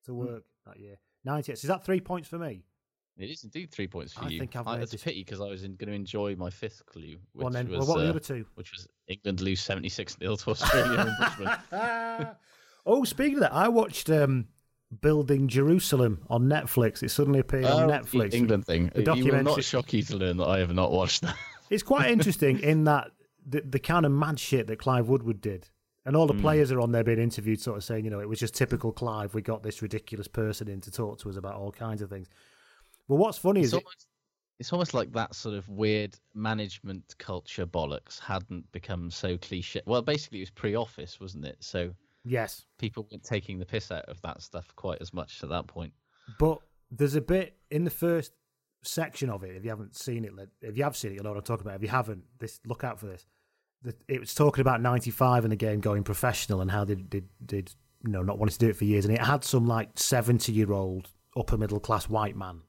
[0.05, 0.17] to Hmm.
[0.17, 0.97] work that year.
[1.23, 1.57] 98.
[1.57, 2.63] So is that three points for me?
[3.17, 4.39] It is indeed three points for I you.
[4.39, 7.17] think I've I, it's a pity because I was going to enjoy my fifth clue,
[7.33, 8.45] which Well, then, well, was what were the uh, other two?
[8.55, 12.35] which was England lose seventy six 0 to Australia in Brisbane.
[12.85, 14.47] oh, speaking of that, I watched um,
[15.01, 17.01] Building Jerusalem on Netflix.
[17.01, 18.33] It suddenly appeared on Oh, the Netflix.
[18.33, 18.91] England thing.
[18.93, 21.35] The It will not shock you to learn that I have not watched that.
[21.69, 23.11] It's quite interesting in that
[23.45, 25.69] the, the kind of mad shit that Clive Woodward did.
[26.05, 26.41] And all the Mm.
[26.41, 28.93] players are on there being interviewed, sort of saying, you know, it was just typical
[28.93, 29.33] Clive.
[29.33, 32.29] We got this ridiculous person in to talk to us about all kinds of things.
[33.09, 33.83] But what's funny It's is it,
[34.59, 39.81] it's almost like that sort of weird management culture bollocks hadn't become so cliche.
[39.85, 41.57] Well, basically, it was pre-office, wasn't it?
[41.59, 45.49] So yes, people weren't taking the piss out of that stuff quite as much at
[45.49, 45.91] that point.
[46.39, 48.31] but there's a bit in the first
[48.87, 49.55] section of it.
[49.55, 51.65] If you haven't seen it, if you have seen it, you'll know what I'm talking
[51.65, 51.75] about.
[51.75, 53.25] If you haven't, this look out for this.
[54.07, 57.71] It was talking about '95 and the game going professional and how they did did
[58.03, 60.51] you know not wanting to do it for years, and it had some like 70
[60.51, 62.61] year old upper middle class white man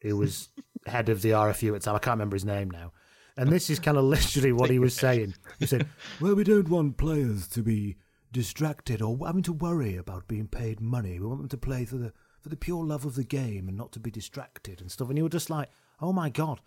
[0.00, 0.48] who was
[0.86, 1.96] head of the RFU at the time.
[1.96, 2.92] I can't remember his name now.
[3.36, 5.34] And this is kind of literally what he was saying.
[5.58, 5.86] He said,
[6.20, 7.96] "Well, we don't want players to be
[8.32, 11.18] distracted or having to worry about being paid money.
[11.18, 12.12] We want them to play for the
[12.46, 15.18] for the pure love of the game and not to be distracted and stuff." And
[15.18, 15.68] you were just like,
[16.00, 16.60] "Oh my god,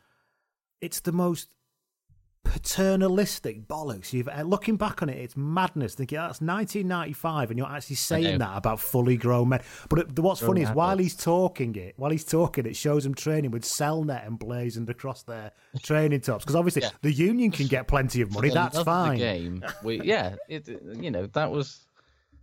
[0.82, 1.48] it's the most
[2.44, 5.94] paternalistic bollocks you've uh, looking back on it it's madness.
[5.94, 9.62] Thinking that's 1995 and you're actually saying that about fully grown men.
[9.90, 13.06] But it, what's Grown funny is while he's talking it while he's talking it shows
[13.06, 15.52] him training with cellnet emblazoned across their
[15.84, 16.44] training tops.
[16.44, 16.90] Because obviously Yeah.
[17.02, 19.18] the union can get plenty of money that's fine.
[19.18, 21.86] game, we, yeah, it, you know that was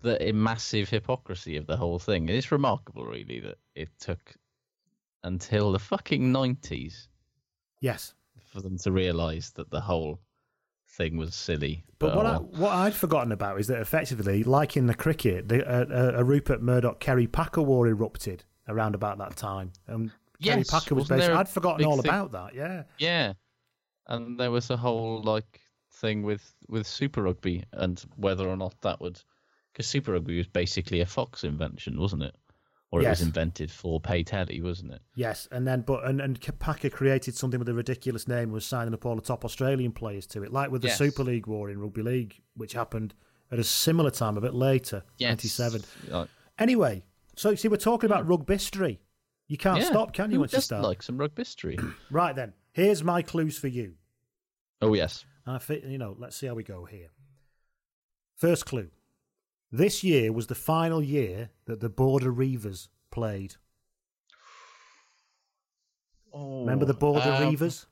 [0.03, 2.29] the massive hypocrisy of the whole thing.
[2.29, 4.35] It's remarkable, really, that it took
[5.25, 7.09] until the fucking nineties
[7.81, 8.15] yes
[8.53, 10.21] for them to realise that the whole
[10.89, 11.85] thing was silly.
[11.99, 15.49] But what, oh I, what I'd forgotten about is that effectively, like in the cricket,
[15.49, 19.73] the, uh, uh, a Rupert Murdoch Kerry Packer war erupted around about that time.
[19.87, 20.11] And
[20.43, 21.35] Kerry Packer was basically.
[21.35, 22.55] I'd forgotten all thing- about that.
[22.55, 22.85] Yeah.
[22.99, 23.33] Yeah,
[24.07, 25.61] and there was a whole like
[25.93, 29.21] thing with with Super Rugby and whether or not that would
[29.77, 32.35] because Super Rugby was basically a Fox invention, wasn't it?
[32.91, 35.03] Or it was invented for pay telly, wasn't it?
[35.15, 38.65] Yes, and then but and, and Packer created something with a ridiculous name, and was
[38.65, 40.97] signing up all the top Australian players to it, like with the Yes.
[40.97, 43.13] Super League war in rugby league, which happened
[43.51, 45.83] at a similar time, a bit later, ninety seven.
[46.05, 46.27] Like, uh,
[46.59, 48.31] Anyway, so see, we're talking about hmm.
[48.31, 49.01] rugby history.
[49.47, 50.41] You can't yeah, stop, can you?
[50.41, 51.79] Once you start, like some rugby history?
[52.11, 52.55] right then.
[52.73, 53.95] Here's my clues for you.
[54.81, 56.17] oh yes, I think you know.
[56.19, 57.09] Let's see how we go here.
[58.37, 58.91] First clue:
[59.71, 63.57] This year was the final year that the Border Reavers played.
[66.35, 67.87] Remember the Border um, Reavers?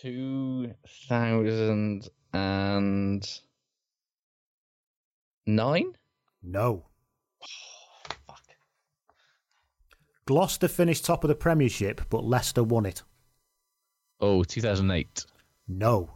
[0.00, 0.74] Two
[1.08, 3.40] thousand and
[5.46, 5.92] nine.
[6.42, 6.86] No.
[8.26, 8.40] Fuck.
[10.26, 13.02] Gloucester finished top of the Premiership, but Leicester won it.
[14.20, 15.24] Oh, 2008.
[15.68, 16.10] No.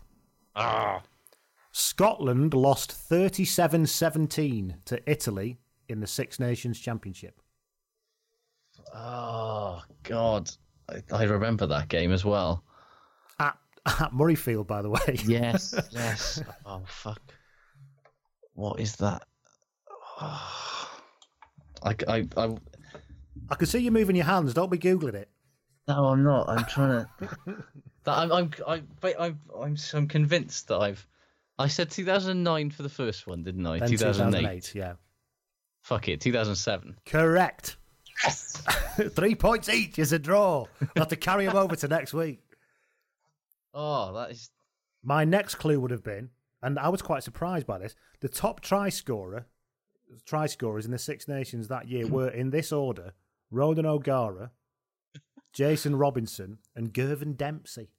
[0.54, 1.02] Ah.
[1.76, 5.58] Scotland lost 37 17 to Italy
[5.88, 7.40] in the Six Nations Championship?
[8.94, 10.48] Oh God,
[10.88, 12.62] I, I remember that game as well.
[13.40, 15.18] At, at Murrayfield, by the way.
[15.26, 16.40] Yes, yes.
[16.64, 17.20] Oh fuck.
[18.52, 19.24] What is that?
[20.20, 22.56] I, I, I,
[23.50, 24.54] I can see you moving your hands.
[24.54, 25.28] Don't be googling it.
[25.88, 26.48] no, I'm not.
[26.48, 27.08] I'm trying to.
[28.04, 31.04] that I'm, I'm, I'm, I'm, I'm, I'm convinced that I've.
[31.58, 33.78] I said 2009 for the first one, didn't I?
[33.78, 34.74] Then 2008.
[34.74, 34.94] Yeah.
[35.82, 36.96] Fuck it, 2007.
[37.06, 37.76] Correct.
[38.24, 38.62] Yes.
[39.10, 40.66] Three points each is a draw.
[40.80, 42.40] We'll have to carry them over to next week.
[43.72, 44.50] Oh, that is.
[45.02, 46.30] My next clue would have been,
[46.62, 49.46] and I was quite surprised by this, the top try scorer,
[50.24, 53.12] try scorers in the Six Nations that year were in this order:
[53.50, 54.52] Ronan O'Gara,
[55.52, 57.90] Jason Robinson, and Girvan Dempsey.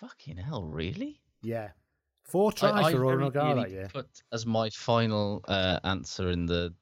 [0.00, 1.20] Fucking hell, really?
[1.42, 1.70] Yeah,
[2.32, 3.88] four tries I, I for Ronan very that year.
[3.92, 6.74] Put as my final uh, answer in the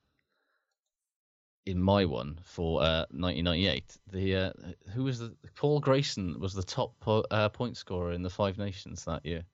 [1.67, 3.99] in my one for uh, 1998.
[4.11, 4.53] The uh,
[4.95, 8.57] who was the Paul Grayson was the top po- uh, point scorer in the Five
[8.59, 9.45] Nations that year,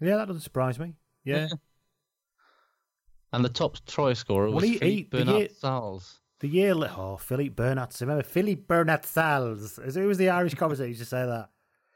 [0.00, 0.94] Yeah, that doesn't surprise me.
[1.24, 1.48] Yeah,
[3.32, 6.20] and the top try scorer Well, was he- he- Philippe the Bernat year- Salles.
[6.40, 7.96] the year oh Philippe Bernat.
[8.00, 9.78] Remember Philippe Bernat Salles?
[9.94, 11.50] Who was the Irish commentator used to say that?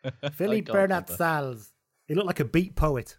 [0.35, 1.13] Philippe can't remember.
[1.15, 1.73] Salles.
[2.07, 3.19] He looked like a beat poet.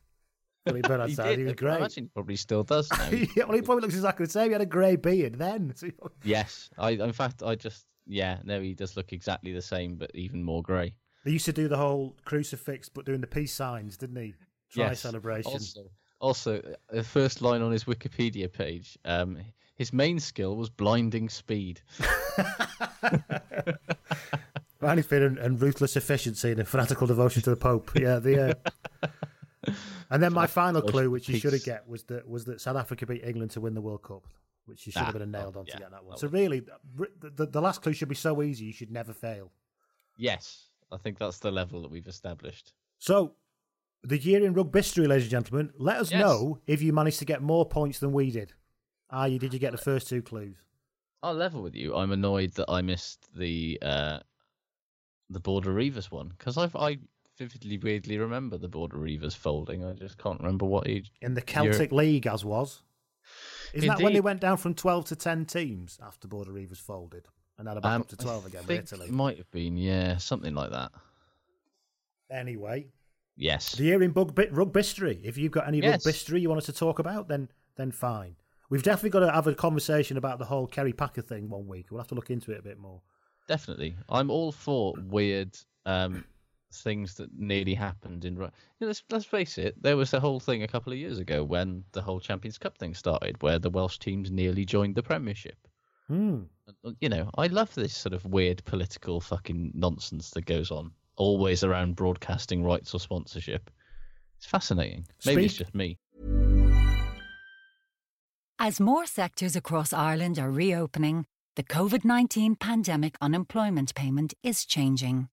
[0.66, 1.38] Bernat He did.
[1.40, 1.78] He was I great.
[1.78, 3.10] imagine he probably still does now.
[3.10, 4.48] yeah, well, he probably looks exactly the same.
[4.48, 5.74] He had a grey beard then.
[5.76, 5.94] So he-
[6.24, 6.92] yes, I.
[6.92, 8.40] In fact, I just yeah.
[8.44, 10.96] No, he does look exactly the same, but even more grey.
[11.24, 14.34] They used to do the whole crucifix, but doing the peace signs, didn't he?
[14.72, 15.00] Try Yes.
[15.02, 15.52] celebration.
[15.52, 15.82] Also,
[16.20, 19.38] also, uh, the first line on his Wikipedia page, um,
[19.76, 21.82] his main skill was blinding speed.
[24.92, 27.92] Anything and, and ruthless efficiency and a fanatical devotion to the Pope.
[27.96, 28.52] Yeah, the.
[28.52, 29.72] Uh...
[30.10, 32.78] and then my final clue, which you should have get, was that was that South
[32.78, 34.24] Africa beat England to win the World Cup,
[34.66, 36.12] which you should Ah, have been nailed oh, on to yeah, get that one.
[36.16, 39.14] that So really, the, the, the last clue should be so easy you should never
[39.14, 39.52] fail.
[40.18, 42.74] Yes, I think that's the level that we've established.
[43.00, 43.34] So,
[44.04, 45.74] the year in rugby history, ladies and gentlemen.
[45.78, 46.22] Let us Yes.
[46.22, 48.54] know if you managed to get more points than we did.
[49.10, 50.56] Ah, you did you get the first two clues?
[51.24, 51.96] I'll level with you.
[51.96, 54.20] I'm annoyed that I missed the uh,
[55.30, 56.98] the Border Reivers one because I I
[57.38, 59.84] vividly, weirdly remember the Border Reivers folding.
[59.84, 61.12] I just can't remember what age.
[61.22, 62.82] in the Celtic League as was.
[63.74, 67.28] Isn't that when they went down from 12 to 10 teams after Border Reivers folded
[67.58, 69.08] and had a back Um, up to 12 again I with Italy?
[69.08, 70.92] It might have been, yeah, something like that.
[72.30, 72.88] Anyway,
[73.36, 73.74] Yes.
[73.74, 75.20] the year in bug, rugby history.
[75.24, 76.06] If you've got any Yes.
[76.06, 78.38] rugby history you want us to talk about, then then fine.
[78.70, 81.92] We've definitely got to have a conversation about the whole Kerry Packer thing one week.
[81.92, 83.02] We'll have to look into it a bit more.
[83.48, 83.96] Definitely.
[84.10, 86.24] I'm all for weird um,
[86.74, 88.36] things that nearly happened in.
[88.38, 91.00] Ru- You know, let's, let's face it, there was the whole thing a couple of
[91.00, 94.96] years ago when the whole Champions Cup thing started, where the Welsh teams nearly joined
[94.96, 95.58] the Premiership.
[96.08, 96.44] Hmm.
[96.84, 100.92] And, You know, I love this sort of weird political fucking nonsense that goes on,
[101.16, 103.70] always around broadcasting rights or sponsorship.
[104.38, 105.08] It's fascinating.
[105.26, 105.98] Maybe it's just me.
[108.58, 115.30] As more sectors across Ireland are reopening, the COVID 19 pandemic unemployment payment is changing.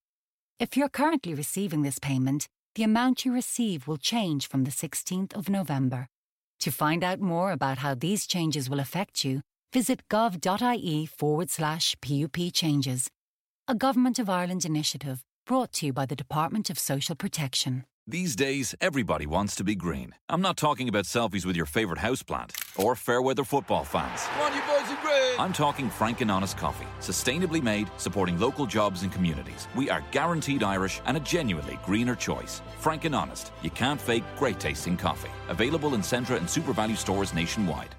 [0.57, 5.33] If you're currently receiving this payment, the amount you receive will change from the 16th
[5.35, 6.07] of November.
[6.61, 9.41] To find out more about how these changes will affect you,
[9.73, 13.09] visit gov.ie forward slash PUP changes.
[13.67, 17.83] A Government of Ireland initiative brought to you by the Department of Social Protection.
[18.05, 20.13] These days, everybody wants to be green.
[20.27, 24.23] I'm not talking about selfies with your favourite houseplant or fair weather football fans.
[24.23, 25.39] Come on, you boys in green!
[25.39, 29.69] I'm talking frank and honest coffee, sustainably made, supporting local jobs and communities.
[29.73, 32.61] We are guaranteed Irish and a genuinely greener choice.
[32.77, 35.31] Frank and honest, you can't fake great tasting coffee.
[35.47, 37.95] Available in Centra and SuperValu stores nationwide.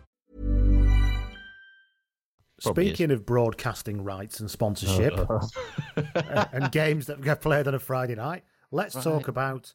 [2.62, 7.78] Probably Speaking of broadcasting rights and sponsorship uh, and games that get played on a
[7.78, 9.72] Friday night, let's talk about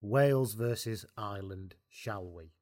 [0.00, 2.52] Wales versus Ireland, shall we?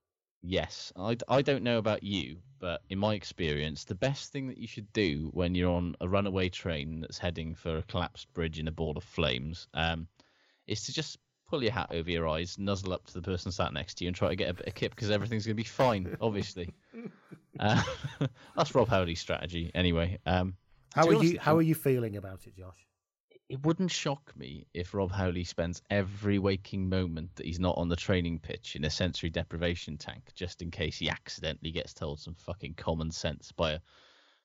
[0.43, 4.59] Yes, I, I don't know about you, but in my experience, the best thing that
[4.59, 8.59] you should do when you're on a runaway train that's heading for a collapsed bridge
[8.59, 10.07] in a ball of flames um,
[10.67, 11.19] is to just
[11.49, 14.09] pull your hat over your eyes, nuzzle up to the person sat next to you,
[14.09, 16.73] and try to get a bit of kip because everything's going to be fine, obviously.
[17.59, 17.83] uh,
[18.57, 20.19] that's Rob Howley's strategy, anyway.
[20.27, 20.55] Um,
[20.95, 21.39] How are you?
[21.41, 22.86] How are you feeling about it, Josh?
[23.49, 27.89] It wouldn't shock me if Rob Howley spends every waking moment that he's not on
[27.89, 32.19] the training pitch in a sensory deprivation tank, just in case he accidentally gets told
[32.19, 33.81] some fucking common sense by a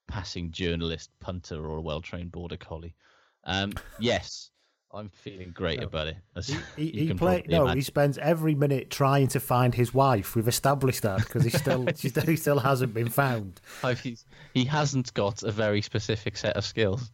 [0.07, 2.93] passing journalist, punter, or a well-trained border collie.
[3.43, 4.51] Um, yes,
[4.93, 6.17] I'm feeling great about it.
[6.35, 7.77] As He, he, he play, no, imagine.
[7.77, 10.35] he spends every minute trying to find his wife.
[10.35, 13.61] We've established that because he still he still hasn't been found.
[14.03, 17.09] He's, he hasn't got a very specific set of skills.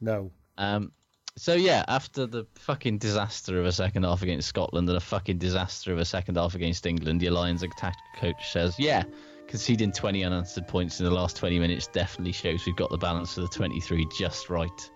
[0.00, 0.30] No.
[0.56, 0.92] Um,
[1.36, 5.38] so yeah, after the fucking disaster of a second half against Scotland and a fucking
[5.38, 9.04] disaster of a second half against England, your Lions attack coach says, "Yeah,
[9.46, 13.36] conceding 20 unanswered points in the last 20 minutes definitely shows we've got the balance
[13.36, 14.90] of the 23 just right."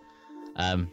[0.56, 0.90] Um,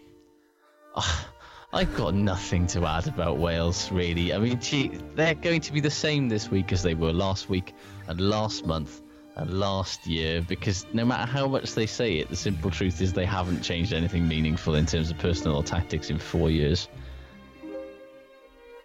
[1.73, 4.33] I've got nothing to add about Wales, really.
[4.33, 7.49] I mean, gee, they're going to be the same this week as they were last
[7.49, 7.73] week
[8.07, 9.01] and last month
[9.45, 13.25] last year because no matter how much they say it, the simple truth is they
[13.25, 16.87] haven't changed anything meaningful in terms of personnel or tactics in four years.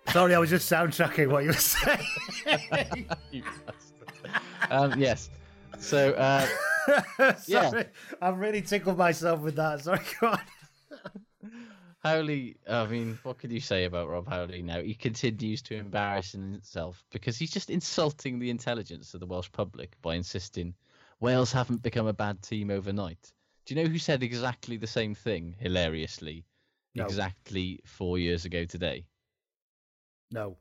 [0.09, 3.09] Sorry, I was just soundtracking what you were saying.
[4.71, 5.29] Um, yes.
[5.79, 6.47] So, uh,
[7.47, 7.71] Yeah.
[7.71, 7.85] Sorry,
[8.21, 9.81] I've really tickled myself with that.
[9.83, 10.41] Sorry, go on.
[12.03, 14.81] Howley, I mean, what could you say about Rob Howley now?
[14.83, 19.93] He continues to embarrass himself because he's just insulting the intelligence of the Welsh public
[20.03, 20.75] by insisting
[21.21, 23.33] Wales haven't become a bad team overnight.
[23.67, 26.45] Do you know who said exactly the same thing, hilariously,
[26.97, 27.05] No.
[27.05, 29.07] exactly four years ago today?
[30.33, 30.57] No.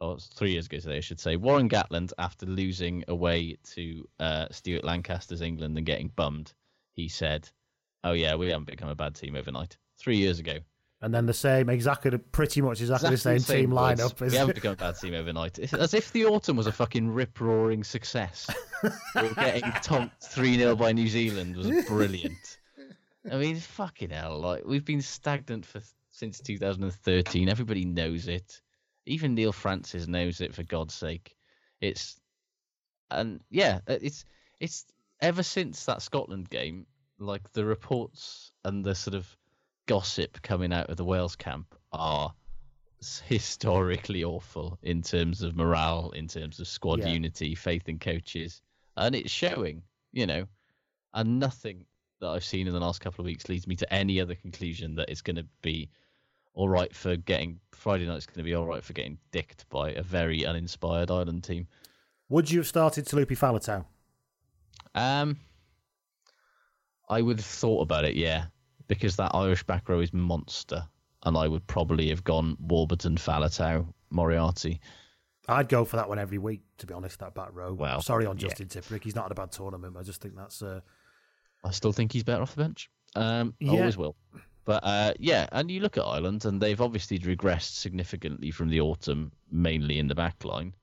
[0.00, 1.34] Or it's three years ago today, I should say.
[1.34, 6.52] Warren Gatland, after losing away to uh, Stuart Lancaster's England and getting bummed,
[6.92, 7.50] he said,
[8.04, 9.76] Oh, yeah, we haven't become a bad team overnight.
[9.98, 10.58] Three years ago.
[11.02, 14.00] And then the same, exactly, pretty much exactly, the same, team words.
[14.00, 14.20] lineup.
[14.20, 15.58] We haven't become a bad team overnight.
[15.58, 18.50] It's as if the autumn was a fucking rip roaring success.
[18.82, 22.58] we were getting tonked 3 0 by New Zealand was brilliant.
[23.30, 24.40] I mean, fucking hell.
[24.40, 25.80] Like, we've been stagnant for
[26.10, 27.48] since 2013.
[27.48, 28.60] Everybody knows it.
[29.06, 31.34] Even Neil Francis knows it, for God's sake.
[31.80, 32.20] It's.
[33.10, 34.26] And yeah, it's
[34.60, 34.84] it's
[35.20, 36.86] ever since that Scotland game,
[37.20, 39.36] like the reports and the sort of
[39.86, 42.32] gossip coming out of the Wales camp are
[43.26, 47.08] historically awful in terms of morale, in terms of squad Yeah.
[47.08, 48.62] unity, faith in coaches,
[48.96, 50.46] and it's showing, you know,
[51.14, 51.84] and nothing
[52.20, 54.94] that I've seen in the last couple of weeks leads me to any other conclusion
[54.96, 55.88] that it's going to be
[56.52, 59.92] all right for getting Friday night's going to be all right for getting dicked by
[59.92, 61.66] a very uninspired Ireland team.
[62.28, 63.84] Would you have started Taulupe Faletau?
[64.94, 65.38] Um,
[67.10, 68.46] I would have thought about it, yeah,
[68.86, 70.86] because that Irish back row is monster,
[71.24, 74.80] and I would probably have gone Warburton, Faletau, Moriarty.
[75.48, 77.72] I'd go for that one every week, to be honest, that back row.
[77.74, 78.48] Well, Sorry on yeah.
[78.48, 79.02] Justin Tipuric.
[79.02, 79.96] He's not had a bad tournament.
[79.98, 80.62] I just think that's.
[80.62, 80.80] Uh,
[81.64, 82.88] I still think he's better off the bench.
[83.16, 83.72] Um, Yeah.
[83.72, 84.16] always will.
[84.64, 88.80] But uh, yeah, and you look at Ireland, and they've obviously regressed significantly from the
[88.80, 90.74] autumn, mainly in the back line.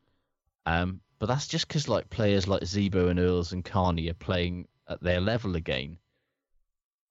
[0.66, 4.68] Um, but that's just because like players like Zebo and Earls and Carney are playing
[4.90, 5.98] at their level again.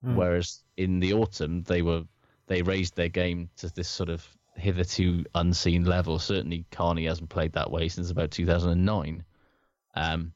[0.03, 0.17] Hmm.
[0.17, 2.05] Whereas in the autumn they were
[2.47, 6.19] they raised their game to this sort of hitherto unseen level.
[6.19, 9.25] Certainly Carney hasn't played that way since about 2009.
[9.95, 10.33] Um,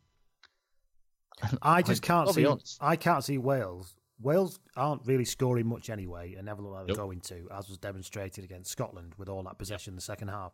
[1.63, 2.47] I just can't see.
[2.81, 3.95] I can't see Wales.
[4.21, 7.07] Wales aren't really scoring much anyway, and never look like they're Nope.
[7.07, 10.53] going to, as was demonstrated against Scotland with all that possession in the second half.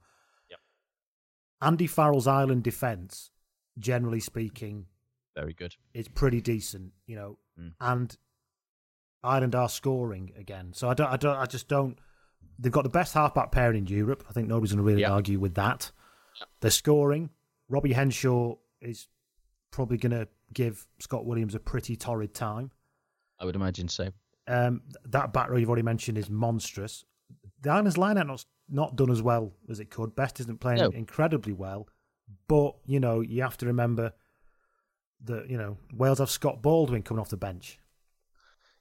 [0.51, 0.61] Yep.
[1.63, 3.33] Andy Farrell's Ireland defence,
[3.79, 4.87] generally speaking,
[5.35, 5.75] very good.
[5.93, 7.73] It's pretty decent, you know, Mm.
[7.81, 8.17] and
[9.23, 10.73] Ireland are scoring again.
[10.75, 11.99] So I don't, I don't, I just don't.
[12.59, 14.25] They've got the best halfback pairing in Europe.
[14.29, 15.13] I think nobody's going to really Yeah.
[15.13, 15.91] argue with that.
[16.61, 17.31] They're scoring.
[17.69, 19.09] Robbie Henshaw is
[19.71, 22.71] probably going to give Scott Williams a pretty torrid time.
[23.41, 24.11] I would imagine so.
[24.47, 27.05] Um, that back row you've already mentioned is monstrous.
[27.63, 30.15] The Islanders line out not not done as well as it could.
[30.15, 30.89] Best isn't playing No.
[30.91, 31.89] incredibly well,
[32.49, 34.13] but you know you have to remember
[35.25, 37.79] that you know Wales have Scott Baldwin coming off the bench.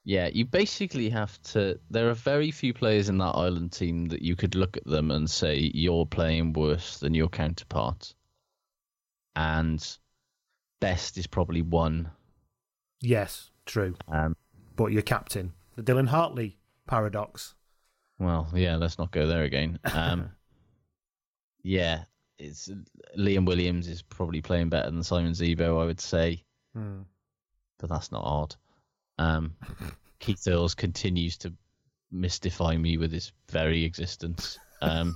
[0.08, 1.80] Yeah, you basically have to.
[1.90, 5.10] There are very few players in that Ireland team that you could look at them
[5.10, 8.14] and say you're playing worse than your counterpart.
[9.36, 9.86] And
[10.80, 12.12] best is probably one.
[13.02, 13.96] Yes, true.
[14.08, 14.36] Um,
[14.76, 17.56] But your captain, the Dylan Hartley paradox.
[18.20, 19.80] well, yeah, let's not go there again.
[19.86, 20.30] Um,
[21.64, 22.04] yeah,
[22.38, 22.70] it's
[23.18, 26.44] Liam Williams is probably playing better than Simon Zebo, I would say,
[26.76, 27.02] Hmm.
[27.80, 28.56] but that's not odd.
[29.18, 29.56] Um,
[30.20, 31.54] Keith Earls continues to
[32.12, 34.58] mystify me with his very existence.
[34.82, 35.16] Um,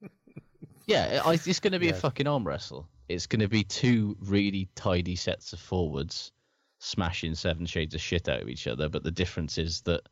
[0.86, 2.88] yeah, I, it's going to be a fucking arm wrestle.
[3.08, 6.32] It's going to be two really tidy sets of forwards
[6.78, 8.88] smashing seven shades of shit out of each other.
[8.88, 10.02] But the difference is that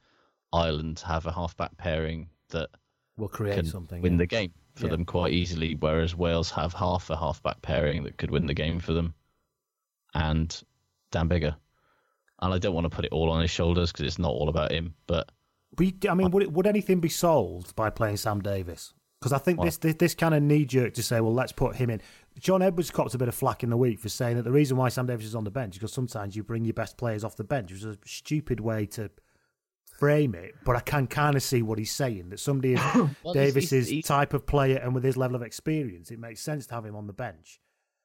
[0.53, 2.71] Ireland have a halfback pairing that
[3.17, 4.03] Will create can something.
[4.03, 4.19] win yeah.
[4.19, 4.91] the game for Yeah.
[4.93, 8.79] them quite easily, whereas Wales have half a halfback pairing that could win the game
[8.79, 9.15] for them,
[10.15, 10.63] and
[11.11, 11.57] Dan Biggar.
[12.43, 14.49] And I don't want to put it all on his shoulders because it's not all
[14.49, 15.31] about him, but
[16.09, 18.93] I mean, would it, would anything be solved by playing Sam Davies?
[19.21, 21.77] Because I think this, this this kind of knee jerk to say, well, let's put
[21.77, 22.03] him in.
[22.39, 24.77] John Edwards copped a bit of flack in the week for saying that the reason
[24.77, 27.25] why Sam Davies is on the bench is because sometimes you bring your best players
[27.25, 27.71] off the bench.
[27.71, 29.11] It was a stupid way to
[29.99, 32.29] frame it, but I can kind of see what he's saying.
[32.29, 32.81] That somebody is
[33.23, 36.43] Well, Davies's he's- he's- type of player and with his level of experience, it makes
[36.43, 37.61] sense to have him on the bench.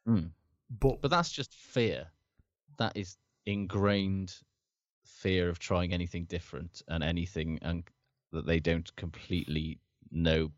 [0.05, 0.27] Hmm.
[0.69, 2.07] But But that's just fear.
[2.77, 4.33] That is ingrained
[5.05, 7.83] fear of trying anything different and anything and
[8.31, 9.79] that they don't completely
[10.11, 10.51] know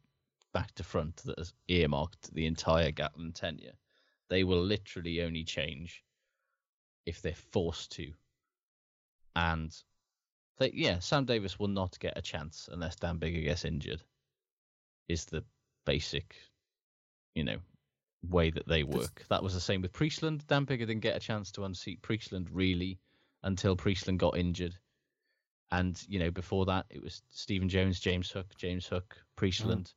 [0.54, 3.74] back to front that has earmarked the entire Gatland tenure.
[4.30, 6.04] They will literally only change
[7.06, 8.14] if they're forced to.
[9.36, 9.76] And
[10.58, 14.02] they, yeah, Sam Davies will not get a chance unless Dan Biggar gets injured.
[15.10, 15.44] Is the
[15.86, 16.36] basic,
[17.36, 17.58] you know,
[18.30, 19.26] way that they work.
[19.30, 20.46] That was the same with Priestland.
[20.48, 23.00] Dan Biggar didn't get a chance to unseat Priestland really
[23.44, 24.76] until Priestland got injured.
[25.72, 29.86] And, you know, before that it was Stephen Jones, James Hook, James Hook, Priestland.
[29.86, 29.94] Mm.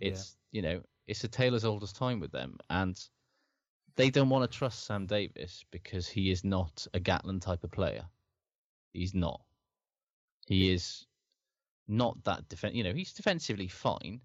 [0.00, 0.08] Yeah.
[0.08, 2.58] It's you know, it's a tale as old as time with them.
[2.70, 2.98] And
[3.96, 7.70] they don't want to trust Sam Davies because he is not a Gatland type of
[7.70, 8.04] player.
[8.92, 9.40] He's not.
[10.46, 11.06] He is
[11.88, 12.74] not that defense.
[12.74, 14.20] You know, he's defensively fine,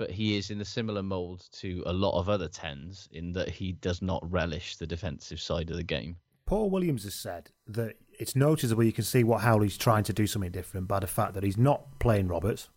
[0.00, 3.50] but he is in a similar mold to a lot of other tens in that
[3.50, 6.16] he does not relish the defensive side of the game.
[6.46, 10.26] Paul Williams has said that it's noticeable you can see what Howley's trying to do
[10.26, 12.70] something different by the fact that he's not playing Roberts.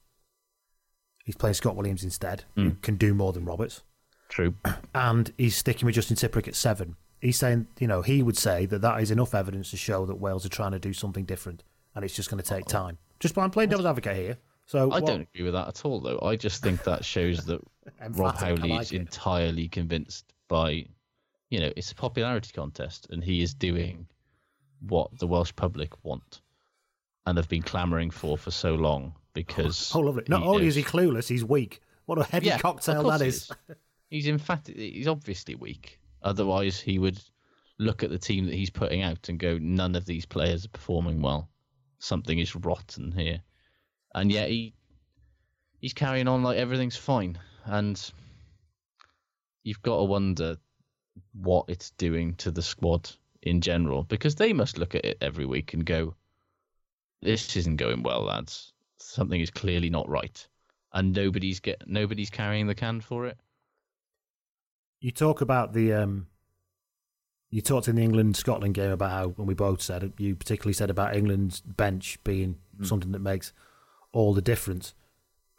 [1.24, 2.82] He's playing Scott Williams instead, who Mm.
[2.82, 3.84] can do more than Roberts.
[4.28, 4.56] True.
[4.94, 6.98] And he's sticking with Justin Tipuric at seven.
[7.22, 10.16] He's saying, you know, he would say that that is enough evidence to show that
[10.16, 11.64] Wales are trying to do something different
[11.96, 12.98] and it's just going to take time.
[13.22, 14.38] Just I'm playing devil's advocate here.
[14.66, 16.20] So I what- don't agree with that at all, though.
[16.22, 17.60] I just think that shows that
[18.12, 18.98] Rob Howley like is it.
[19.02, 20.86] entirely convinced by,
[21.50, 24.08] you know, it's a popularity contest, and he is doing
[24.88, 26.42] what the Welsh public want
[27.26, 29.92] and have been clamouring for for so long because.
[29.96, 30.24] Oh, oh lovely.
[30.28, 31.82] Not only knows- is he clueless, he's weak.
[32.06, 33.50] What a heavy Yeah, cocktail that is.
[33.50, 33.52] is.
[34.10, 34.76] He's emphatic.
[34.78, 36.00] He's obviously weak.
[36.22, 37.18] Otherwise, he would
[37.80, 40.70] look at the team that he's putting out and go, "None of these players are
[40.70, 41.50] performing well.
[42.00, 43.42] Something is rotten here."
[44.16, 44.74] And yet he
[45.80, 47.38] he's carrying on like everything's fine.
[47.66, 48.00] And
[49.64, 50.58] you've got to wonder
[51.34, 53.10] what it's doing to the squad
[53.42, 56.16] in general because they must look at it every week and go,
[57.22, 58.74] "This isn't going well, lads.
[58.98, 60.48] Something is clearly not right."
[60.94, 63.38] And nobody's get nobody's carrying the can for it.
[65.00, 66.28] You talk about the um,
[67.50, 70.74] you talked in the England Scotland game about how and we both said you particularly
[70.74, 72.88] said about England's bench being Mm.
[72.88, 73.54] something that makes
[74.14, 74.94] all the difference.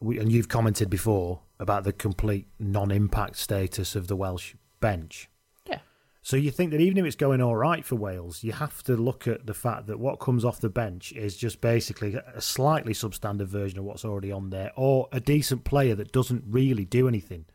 [0.01, 5.29] We, and you've commented before about the complete non-impact status of the Welsh bench.
[5.69, 5.79] Yeah.
[6.23, 8.97] So you think that even if it's going all right for Wales, you have to
[8.97, 12.93] look at the fact that what comes off the bench is just basically a slightly
[12.93, 17.07] substandard version of what's already on there, or a decent player that doesn't really do
[17.09, 17.47] anything.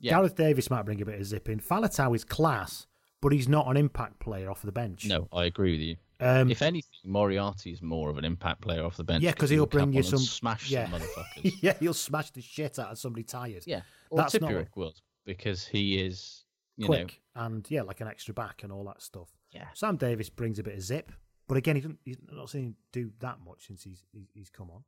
[0.00, 0.12] Yeah.
[0.12, 1.60] Gareth Davies might bring a bit of zip in.
[1.60, 2.86] Faletau is class,
[3.20, 5.06] but he's not an impact player off the bench.
[5.06, 5.96] No, I agree with you.
[6.20, 9.22] Um, if anything, Moriarty is more of an impact player off the bench.
[9.22, 10.90] yeah, because he'll bring you some smash yeah.
[10.90, 11.54] some motherfuckers.
[11.62, 13.62] yeah, he'll smash the shit out of somebody tired.
[13.66, 14.92] yeah, or that's not Tipuric will
[15.24, 16.44] because he is
[16.76, 19.28] you quick and yeah, like an extra back and all that stuff.
[19.52, 19.66] Yeah.
[19.74, 21.12] Sam Davies brings a bit of zip,
[21.48, 24.04] but again, he he's not seen him do that much since he's
[24.34, 24.76] he's, come on.
[24.76, 24.84] know.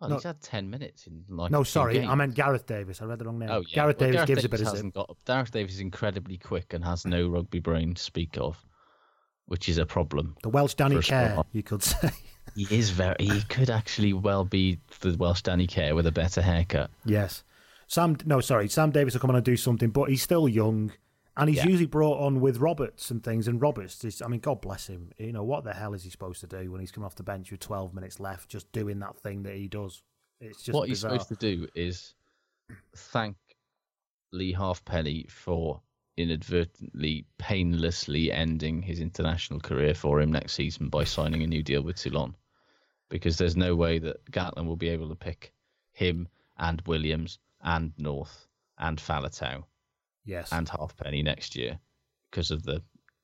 [0.00, 0.16] Well, No.
[0.16, 1.50] he's had ten minutes in like.
[1.50, 3.00] no, sorry, I meant Gareth Davies.
[3.00, 3.50] I read the wrong name.
[3.50, 4.94] Oh yeah, Gareth Well, Davis Gareth gives a bit of zip.
[4.94, 5.16] got.
[5.26, 8.62] Gareth Davies is incredibly quick and has no rugby brain to speak of,
[9.48, 10.36] which is a problem.
[10.42, 12.10] The Welsh Danny Care, you could say.
[12.54, 13.14] He is very.
[13.20, 16.90] He could actually well be the Welsh Danny Care with a better haircut.
[17.04, 17.44] Yes.
[17.88, 18.68] Sam, no, sorry.
[18.68, 20.90] Sam Davies will come on and do something, but he's still young,
[21.36, 21.66] and he's Yeah.
[21.66, 23.48] usually brought on with Roberts and things.
[23.48, 25.12] And Roberts, is, I mean, God bless him.
[25.18, 27.22] You know what the hell is he supposed to do when he's coming off the
[27.22, 30.02] bench with twelve minutes left, just doing that thing that he does?
[30.40, 31.12] It's just what bizarre.
[31.12, 32.14] he's supposed to do is
[32.96, 33.36] thank
[34.32, 35.82] Leigh Halfpenny for
[36.18, 41.82] inadvertently, painlessly ending his international career for him next season by signing a new deal
[41.82, 42.34] with Toulon.
[43.08, 45.52] Because there's no way that Gatland will be able to pick
[45.92, 48.46] him and Williams and North
[48.78, 49.64] and Faletau
[50.24, 51.78] Yes, and Halfpenny next year
[52.30, 52.82] because of the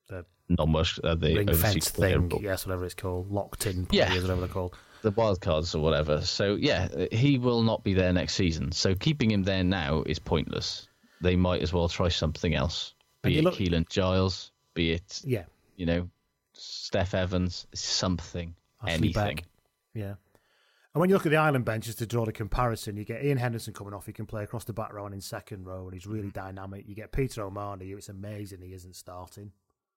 [0.09, 2.31] the non-Welsh, uh, the ring fence thing.
[2.41, 4.07] Yes, whatever it's called, locked in Yeah.
[4.09, 4.75] players, whatever they're called.
[5.03, 6.23] the wild cards or whatever.
[6.23, 8.73] So yeah, he will not be there next season.
[8.73, 10.89] So keeping him there now is pointless.
[11.25, 12.95] They might as well try something else.
[13.23, 15.45] Be it look- Keelan Giles, be it Yeah,
[15.77, 16.11] you know
[16.55, 18.55] Steff Evans, something,
[18.87, 19.41] anything.
[19.95, 20.15] Yeah.
[20.93, 23.25] And when you look at the Ireland bench, just to draw the comparison, you get
[23.25, 24.07] Iain Henderson coming off.
[24.07, 26.35] He can play across the back row and in second row, and he's really mm.
[26.35, 26.87] dynamic.
[26.87, 29.51] You get Peter O'Mahony, who it's amazing he isn't starting.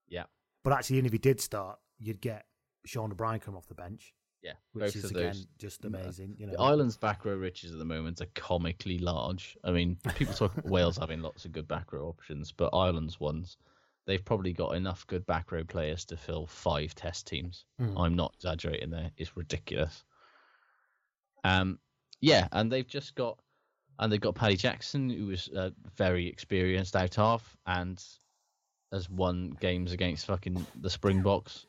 [0.07, 0.23] Yeah,
[0.63, 2.45] But actually, even if he did start, you'd get
[2.86, 4.13] Sean O'Brien come off the bench.
[4.48, 5.48] Yeah, which is again those.
[5.58, 6.36] just amazing.
[6.38, 9.58] You know, The Ireland's back row riches at the moment are comically large.
[9.64, 13.20] I mean, people talk about Wales having lots of good back row options, but Ireland's
[13.20, 13.58] ones,
[14.06, 17.66] they've probably got enough good back row players to fill five test teams.
[17.82, 17.93] Mm.
[18.00, 19.12] I'm not exaggerating there.
[19.18, 20.06] It's ridiculous.
[21.43, 21.80] Um,
[22.22, 23.39] yeah, and they've just got,
[24.00, 28.02] and they've got Paddy Jackson, who is uh, very experienced out half and
[28.93, 31.66] has won games against fucking the Springboks,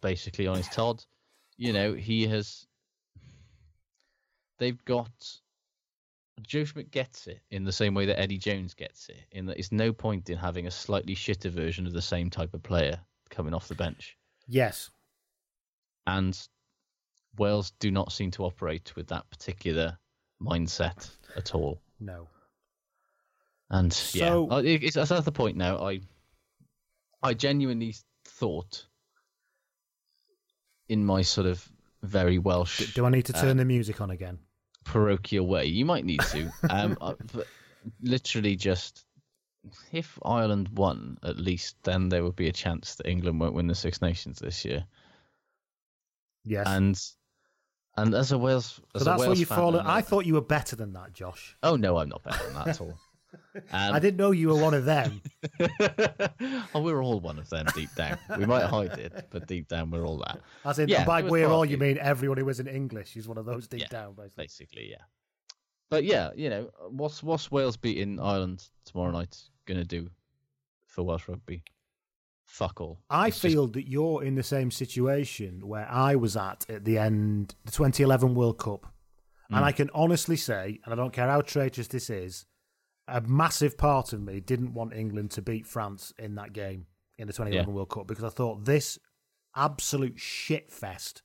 [0.00, 1.04] basically on his Todd.
[1.56, 2.66] You know, he has.
[4.58, 5.10] They've got.
[6.40, 9.58] Joe Schmidt gets it in the same way that Eddie Jones gets it, in that
[9.58, 12.98] it's no point in having a slightly shitter version of the same type of player
[13.30, 14.16] coming off the bench.
[14.48, 14.90] yes,
[16.06, 16.36] And
[17.38, 19.98] Wales do not seem to operate with that particular
[20.42, 21.80] mindset at all.
[22.00, 22.28] no.
[23.70, 25.78] And So- yeah, it's, that's the point now.
[25.78, 26.00] I,
[27.22, 27.94] I genuinely
[28.24, 28.86] thought,
[30.88, 31.66] in my sort of
[32.02, 34.38] very Welsh, Do I need to uh, turn the music on again?
[34.84, 36.50] parochial way, you might need to.
[36.68, 37.14] um, uh,
[38.02, 39.04] literally just
[39.92, 43.68] if Ireland won, at least then there would be a chance that England won't win
[43.68, 44.84] the Six Nations this year.
[46.44, 46.66] Yes.
[46.66, 47.00] And
[47.96, 49.46] and as a Wales, as so that's a Wales what you
[49.78, 51.56] and thought you were better than that, Josh.
[51.62, 52.98] Oh no, I'm not better than that at all.
[53.54, 55.20] Um, I didn't know you were one of them.
[56.74, 58.18] oh, we're all one of them deep down.
[58.38, 60.40] We might hide it, but deep down we're all that.
[60.64, 63.44] As in, Yeah, by we're all, you mean everyone who isn't English is one of
[63.44, 64.44] those deep Yeah, down, basically.
[64.44, 65.02] Basically, yeah.
[65.90, 69.36] But yeah, you know, what's what's Wales beating Ireland tomorrow night
[69.66, 70.08] gonna do
[70.86, 71.62] for Welsh rugby?
[72.46, 73.00] Fuck all.
[73.10, 76.84] I It's just- feel that you're in the same situation where I was at at
[76.84, 78.86] the end the 2011 World Cup,
[79.50, 79.64] and Mm.
[79.64, 82.46] I can honestly say, and I don't care how traitorous this is,
[83.08, 86.86] a massive part of me didn't want England to beat France in that game
[87.18, 87.74] in the 2011 Yeah.
[87.74, 88.98] World Cup because I thought this
[89.54, 91.22] absolute shit fest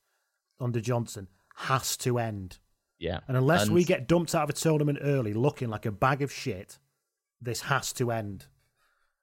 [0.60, 2.60] under Johnson has to end.
[3.00, 3.20] yeah.
[3.28, 6.32] And unless we get dumped out of a tournament early looking like a bag of
[6.32, 6.80] shit,
[7.42, 8.48] this has to end.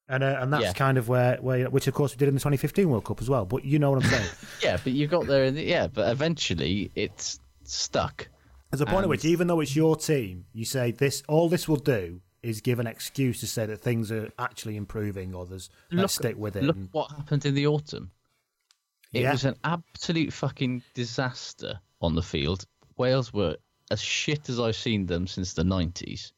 [0.09, 0.73] And uh, and that's Yeah.
[0.75, 3.29] kind of where, where, which of course we did in the 2015 World Cup as
[3.29, 3.45] well.
[3.47, 4.29] But you know what I'm saying.
[4.63, 8.29] yeah, but you got there in the yeah, but eventually it's stuck.
[8.71, 11.23] There's a point at which, even though it's your team, you say this.
[11.29, 15.35] All this will do is give an excuse to say that things are actually improving,
[15.35, 16.65] or there's Look- let's stick with it.
[16.65, 18.11] Look and- what happened in the autumn.
[19.13, 19.33] It Yeah.
[19.33, 22.67] was an absolute fucking disaster on the field.
[22.97, 23.57] Wales were
[23.91, 26.33] as shit as I've seen them since the nineties,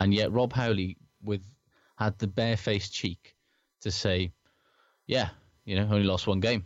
[0.00, 1.42] and yet Rob Howley with
[1.96, 3.34] had the barefaced cheek
[3.80, 4.32] to say,
[5.06, 5.30] "Yeah,
[5.64, 6.64] you know, only lost one game.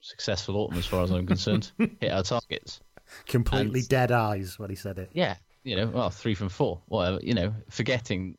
[0.00, 1.72] Successful autumn as far as I'm concerned.
[1.78, 2.80] Hit our targets."
[3.26, 5.10] completely and- dead eyes when he said it.
[5.12, 7.18] Yeah, you know, well, three from four, whatever.
[7.22, 8.36] You know, forgetting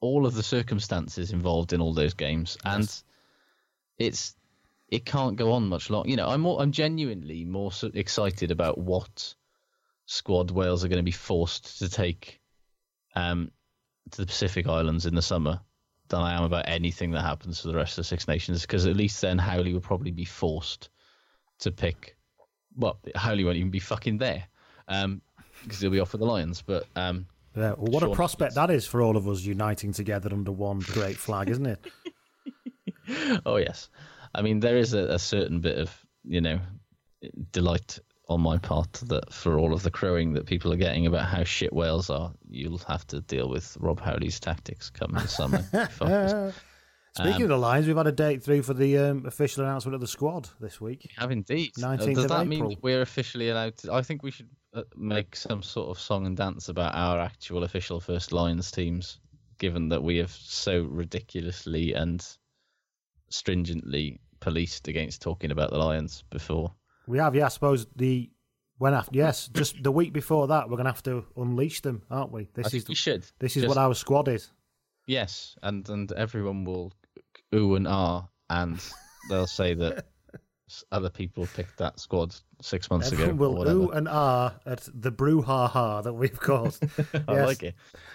[0.00, 2.90] all of the circumstances involved in all those games, and
[3.98, 4.34] it's
[4.88, 6.10] it can't go on much longer.
[6.10, 9.34] You know, I'm more, I'm genuinely more so excited about what
[10.06, 12.40] squad Wales are going to be forced to take
[13.14, 13.50] um,
[14.10, 15.60] to the Pacific Islands in the summer
[16.08, 18.86] than I am about anything that happens to the rest of the Six Nations, because
[18.86, 20.90] at least then Howley will probably be forced
[21.60, 22.16] to pick.
[22.76, 24.44] Well, Howley won't even be fucking there.
[24.86, 25.22] Um,
[25.64, 26.62] because he'll be off with the Lions.
[26.62, 29.92] But um, Yeah, well, what a Sean prospect that is for all of us uniting
[29.92, 31.84] together under one great flag, isn't it?
[33.46, 33.88] oh yes,
[34.34, 35.90] I mean there is a, a certain bit of
[36.24, 36.58] you know
[37.52, 37.98] delight
[38.28, 41.44] on my part that for all of the crowing that people are getting about how
[41.44, 45.62] shit Wales are, you'll have to deal with Rob Howley's tactics come the summer.
[47.16, 49.94] Speaking Um, of the Lions, we've had a date through for the um, official announcement
[49.94, 51.08] of the squad this week.
[51.18, 51.70] have indeed.
[51.78, 52.70] Uh, 19th Does of that mean April.
[52.70, 53.92] that we're officially allowed to?
[53.92, 54.48] I think we should uh,
[54.96, 59.18] make some sort of song and dance about our actual official first Lions teams,
[59.58, 62.26] given that we have so ridiculously and
[63.30, 66.72] stringently policed against talking about the Lions before.
[67.06, 67.46] We have, yeah.
[67.46, 68.30] I suppose the
[68.78, 72.32] when after yes, just the week before that, we're gonna have to unleash them, aren't
[72.32, 72.48] we?
[72.54, 73.24] This I is we should.
[73.38, 74.50] this is Just- what our squad is.
[75.06, 76.92] Yes, and and everyone will
[77.54, 78.80] ooh and ah, and
[79.28, 80.06] they'll say that
[80.92, 83.62] other people picked that squad six months Everyone ago.
[83.64, 86.82] will ooh and ah at the brouhaha that we've caused.
[87.28, 87.46] I Yes.
[87.46, 87.74] like it.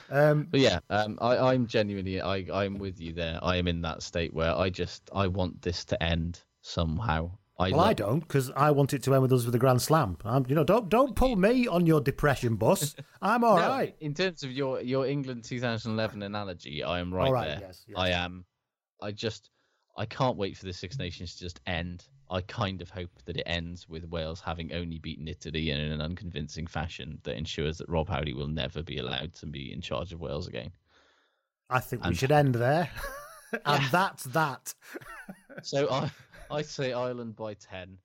[0.09, 3.39] Um, But yeah, um, I, I'm genuinely, I, I'm with you there.
[3.43, 7.31] I am in that state where I just, I want this to end somehow.
[7.59, 9.81] I well, I don't because I want it to end with us with a grand
[9.81, 10.17] slam.
[10.23, 12.95] I'm, you know, don't don't pull me on your depression bus.
[13.21, 13.93] I'm all No, right.
[13.99, 17.57] In terms of your your England 2011 analogy, I am right, there.
[17.67, 17.97] yes, yes.
[17.97, 18.45] I am.
[19.01, 19.49] I just,
[19.97, 22.05] I can't wait for the Six Nations to just end.
[22.31, 25.99] I kind of hope that it ends with Wales having only beaten Italy in an
[26.01, 30.13] unconvincing fashion that ensures that Rob Howley will never be allowed to be in charge
[30.13, 30.71] of Wales again.
[31.69, 32.89] I think we should end there,
[33.65, 34.73] and that's that.
[35.63, 36.11] So I,
[36.51, 37.97] I say Ireland by ten.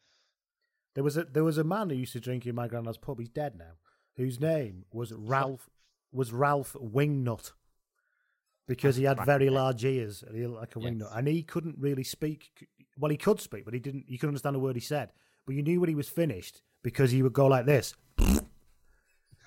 [0.94, 3.18] There was a there was a man who used to drink in my granddad's pub.
[3.18, 3.72] He's dead now.
[4.16, 5.68] Whose name was Ralph
[6.12, 7.52] was Ralph Wingnut
[8.68, 10.90] because he had very large ears and he looked like a Yes.
[10.92, 12.68] wingnut, and he couldn't really speak.
[12.98, 14.04] Well, he could speak, but he didn't.
[14.08, 15.10] You couldn't understand a word he said.
[15.46, 17.94] But you knew when he was finished because he would go like this.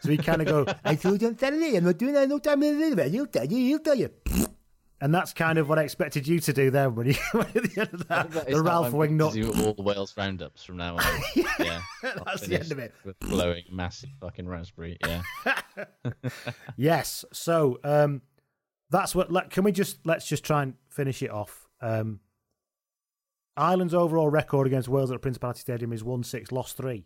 [0.02, 2.38] So he kind of go, I told you on Saturday, I'm not doing that no
[2.38, 4.12] time in the He'll tell you, he'll tell you.
[5.00, 7.64] And that's kind of what I expected you to do there when you went at
[7.64, 8.32] the end of that.
[8.48, 9.34] The Ralph Wingnut.
[9.34, 11.04] Do all the Wales roundups from now on.
[11.36, 12.94] yeah, I'll That's the end of it.
[13.04, 14.98] With blowing massive fucking raspberry.
[15.06, 15.22] Yeah.
[16.78, 17.26] Yes.
[17.32, 18.22] So um,
[18.90, 19.32] that's what.
[19.32, 21.68] Let, can we just let's just try and finish it off.
[21.80, 22.20] Um,
[23.58, 27.06] Ireland's overall record against Wales at the Principality Stadium is one six, lost three.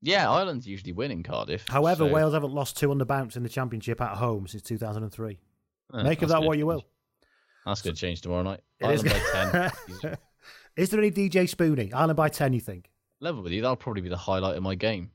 [0.00, 1.66] Yeah, Ireland's usually winning Cardiff.
[1.68, 4.62] However, so- Wales haven't lost two on the bounce in the championship at home since
[4.62, 5.40] two thousand and three.
[5.92, 6.84] Oh, Make of that what you will.
[7.66, 8.60] That's going to change tomorrow night.
[8.80, 10.16] It is Ireland by 10.
[10.76, 11.92] Is there any DJ Spoony?
[11.92, 12.90] Ireland by ten, you think?
[13.20, 15.10] Level with you, that'll probably be the highlight of my game.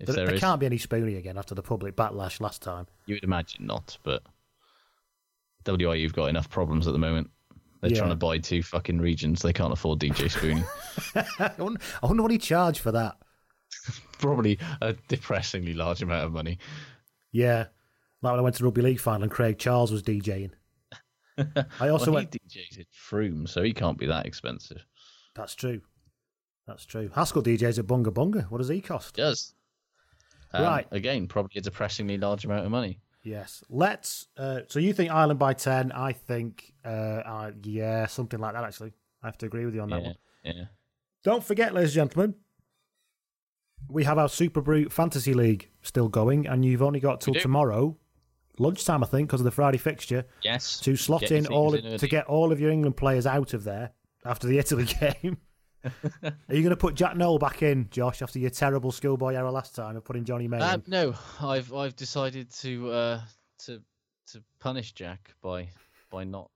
[0.00, 2.86] If There, there can't be any Spoony again after the public backlash last time.
[3.06, 4.22] You would imagine not, but
[5.64, 7.30] WI, you've got enough problems at the moment.
[7.84, 7.98] They're Yeah.
[7.98, 9.42] trying to buy two fucking regions.
[9.42, 10.64] They can't afford DJ Spoony.
[11.38, 13.18] I wonder, what he charged for that.
[14.18, 16.56] Probably a depressingly large amount of money.
[17.30, 17.66] Yeah,
[18.22, 20.52] like when I went to rugby league final and Craig Charles was DJing.
[21.78, 22.32] I also well, went.
[22.32, 24.82] he DJs at Froome, so he can't be that expensive.
[25.34, 25.82] That's true.
[26.66, 27.10] That's true.
[27.14, 28.50] Haskell DJs at Bunga Bunga.
[28.50, 29.16] What does he cost?
[29.16, 29.52] Does
[30.54, 30.86] um, Right.
[30.90, 33.00] again probably a depressingly large amount of money.
[33.24, 33.64] Yes.
[33.70, 34.26] Let's.
[34.36, 35.90] Uh, so you think Ireland by ten?
[35.92, 38.62] I think, uh, uh, yeah, something like that.
[38.64, 40.16] Actually, I have to agree with you on that Yeah, one.
[40.44, 40.64] yeah.
[41.24, 42.34] Don't forget, ladies and gentlemen,
[43.88, 47.96] we have our Superbru Fantasy League still going, and you've only got till tomorrow
[48.58, 50.78] lunchtime, I think, because of the Friday fixture, Yes.
[50.80, 53.64] to slot Get in all in to get all of your England players out of
[53.64, 53.92] there
[54.24, 55.38] after the Italy game.
[56.22, 59.50] Are you going to put Jack Nowell back in, Josh, after your terrible schoolboy error
[59.50, 63.20] last time of putting Jonny May Uh, no, I've I've decided to uh,
[63.66, 63.82] to
[64.32, 65.68] to punish Jack by
[66.10, 66.50] by not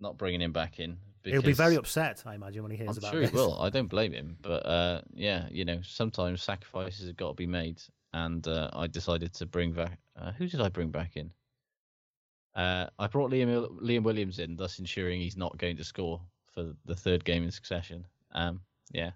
[0.00, 0.98] not bringing him back in.
[1.24, 3.30] He'll be very upset, I imagine, when he hears I'm about sure this.
[3.30, 3.60] he will.
[3.60, 7.48] I don't blame him, but uh, yeah, you know, sometimes sacrifices have got to be
[7.48, 9.98] made, and uh, I decided to bring back.
[10.16, 11.32] Uh, who did I bring back in?
[12.54, 16.20] Uh, I brought Liam Liam Williams in, thus ensuring he's not going to score
[16.54, 18.06] for the third game in succession.
[18.32, 18.60] Um,
[18.92, 19.10] yeah,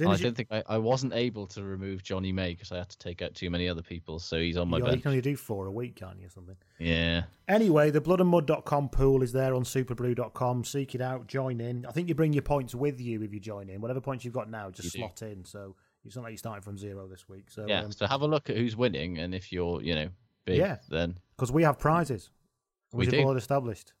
[0.00, 2.98] I don't think I, I wasn't able to remove Jonny May because I had to
[2.98, 5.22] take out too many other people, so he's on my you, know, you can only
[5.22, 6.56] do four a week, can't you, or something?
[6.78, 7.22] Yeah.
[7.48, 10.64] Anyway, the bloodandmud.com pool is there on superbru.com.
[10.64, 11.86] Seek it out, join in.
[11.86, 13.80] I think you bring your points with you if you join in.
[13.80, 14.98] Whatever points you've got now, just You do.
[14.98, 15.44] slot in.
[15.46, 17.50] So it's not like you're starting from zero this week.
[17.50, 17.80] So yeah.
[17.80, 20.08] um, so have a look at who's winning, and if you're, you know,
[20.44, 20.76] big, Yeah.
[20.90, 22.28] then because we have prizes,
[22.92, 23.22] We which do.
[23.22, 23.94] all established.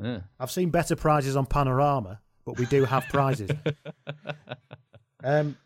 [0.00, 0.20] yeah.
[0.38, 3.50] I've seen better prizes on Panorama, but we do have prizes.
[5.24, 5.56] um,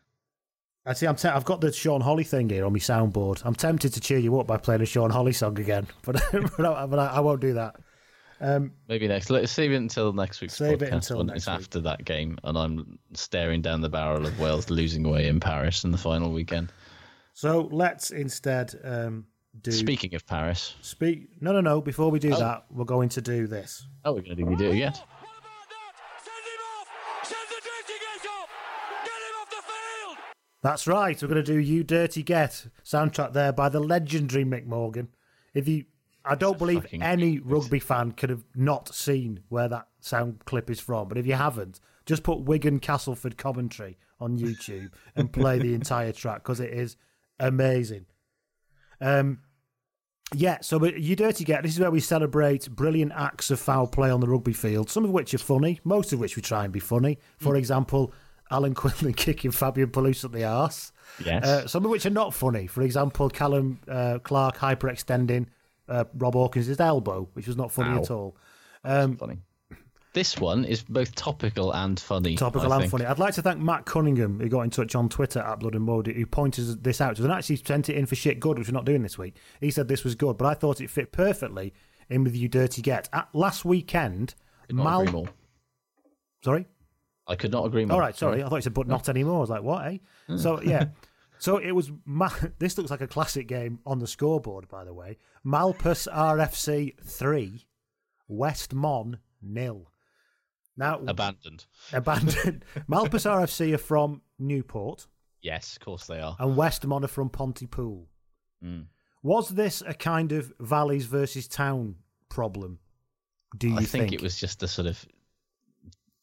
[0.84, 1.06] I see.
[1.06, 1.16] I'm.
[1.16, 3.42] Te- I've got the Sean Holly thing here on my soundboard.
[3.44, 6.64] I'm tempted to cheer you up by playing a Sean Holly song again, but but,
[6.64, 7.76] I, but I, I won't do that.
[8.38, 9.30] Um, Maybe next.
[9.30, 11.54] Let's save it until next week's Save it podcast until when next it's week.
[11.56, 15.84] after that game, and I'm staring down the barrel of Wales losing away in Paris
[15.84, 16.70] in the final weekend.
[17.32, 19.24] so let's instead um,
[19.62, 19.72] do.
[19.72, 21.30] Speaking of Paris, Speak.
[21.40, 21.80] No, no, no.
[21.80, 22.38] Before we do Oh.
[22.38, 23.86] that, we're going to do this.
[24.04, 25.02] oh, we're going to do we do it yet?
[30.66, 31.22] That's right.
[31.22, 35.06] We're going to do "You Dirty Get" soundtrack there by the legendary Mick Morgan.
[35.54, 35.84] If you,
[36.24, 40.68] I don't believe fucking any rugby fan could have not seen where that sound clip
[40.68, 41.06] is from.
[41.06, 46.10] But if you haven't, just put Wigan Castleford commentary on YouTube and play the entire
[46.10, 46.96] track because it is
[47.38, 48.06] amazing.
[49.00, 49.42] Um,
[50.34, 51.62] yeah, so you dirty get.
[51.62, 54.90] This is where we celebrate brilliant acts of foul play on the rugby field.
[54.90, 57.18] Some of which are funny, most of which we try and be funny.
[57.38, 58.12] For example,
[58.50, 60.92] Alan Quinlan kicking Fabien Pelous at the arse.
[61.24, 61.44] Yes.
[61.44, 62.66] Uh, some of which are not funny.
[62.66, 65.46] For example, Callum uh, Clark hyperextending
[65.88, 68.02] uh, Rob Hawkins' elbow, which was not funny Ow.
[68.02, 68.36] at all.
[68.84, 69.38] Um, funny.
[70.12, 72.36] This one is both topical and funny.
[72.36, 72.90] Topical I and think.
[72.90, 73.04] funny.
[73.04, 75.84] I'd like to thank Matt Cunningham, who got in touch on Twitter at Blood and
[75.84, 78.58] Mud, who pointed this out to us and actually sent it in for shit good,
[78.58, 79.36] which we're not doing this week.
[79.60, 81.74] He said this was good, but I thought it fit perfectly
[82.08, 83.10] in with You Dirty Get.
[83.12, 84.34] At last weekend,
[84.70, 85.28] Mal.
[86.42, 86.66] Sorry?
[87.28, 87.94] I could not agree more.
[87.94, 88.42] All right, sorry.
[88.42, 89.38] I thought you said, but not anymore.
[89.38, 89.98] I was like, what, eh?
[90.36, 90.86] So, yeah.
[91.38, 91.92] So it was.
[92.06, 95.18] Ma- this looks like a classic game on the scoreboard, by the way.
[95.44, 97.66] Malpas RFC 3,
[98.26, 99.86] West Mon nil.
[100.78, 101.66] Now, Abandoned.
[101.92, 102.64] abandoned.
[102.90, 105.06] Malpas RFC are from Newport,
[105.42, 106.36] Yes, of course they are.
[106.40, 108.08] and West Mon are from Pontypool.
[108.64, 108.86] Mm.
[109.22, 111.96] Was this a kind of valleys versus town
[112.30, 112.78] problem?
[113.58, 115.04] Do you I think, it was just a sort of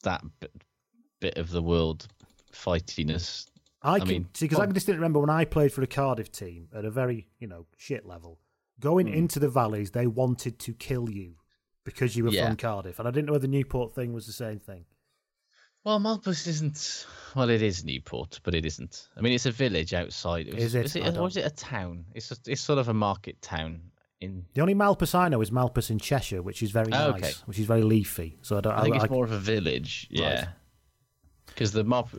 [0.03, 0.23] that
[1.23, 2.07] bit, of the world
[2.51, 3.47] fightiness.
[3.81, 5.87] I, I can mean, see because I can distinctly remember when I played for a
[5.87, 8.39] Cardiff team at a very you know shit level.
[8.79, 9.13] Going Hmm.
[9.13, 11.35] into the valleys, they wanted to kill you
[11.83, 12.47] because you were Yeah.
[12.47, 14.85] from Cardiff, and I didn't know whether the Newport thing was the same thing.
[15.83, 17.05] Well, Malpas isn't.
[17.35, 19.09] Well, it is Newport, but it isn't.
[19.17, 20.47] I mean, it's a village outside.
[20.47, 20.85] It was, Is it?
[20.85, 22.05] Is I it or is it a town?
[22.15, 23.81] It's a, it's sort of a market town
[24.21, 24.45] in.
[24.53, 27.33] The only Malpas I know is Malpas in Cheshire, which is very Oh, nice, okay.
[27.47, 28.37] which is very leafy.
[28.43, 28.73] So I don't.
[28.75, 30.47] I think it's I- more of a village, Right.
[31.53, 32.09] Because the mob,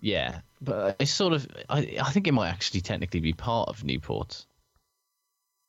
[0.00, 1.46] yeah, but it's sort of.
[1.68, 4.46] I I think it might actually technically be part of Newport.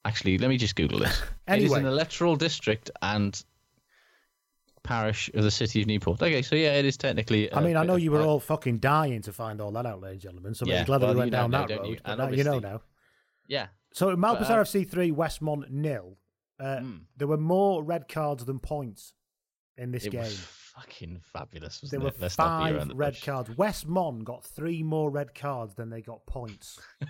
[0.05, 1.21] Actually, let me just Google this.
[1.47, 3.41] it is an electoral district and
[4.83, 6.21] parish of the city of Newport.
[6.21, 7.51] Okay, so yeah, it is technically.
[7.53, 10.15] I mean, I know you were all fucking dying to find all that out, ladies
[10.15, 10.53] and gentlemen.
[10.53, 11.87] So Yeah, I'm glad that well, we went down know, that road.
[11.87, 11.97] you?
[12.05, 12.81] Now you know now.
[13.47, 13.67] Yeah.
[13.93, 16.17] So at Malpas But, uh, RFC three, West Mon nil.
[16.59, 16.81] Uh,
[17.17, 19.13] There were more red cards than points
[19.77, 20.31] in this it game.
[20.75, 22.21] Fucking fabulous, There wasn't were it?
[22.21, 23.23] Let's not beat five around the red bush.
[23.25, 23.49] cards.
[23.57, 26.79] West Mon got three more red cards than they got points.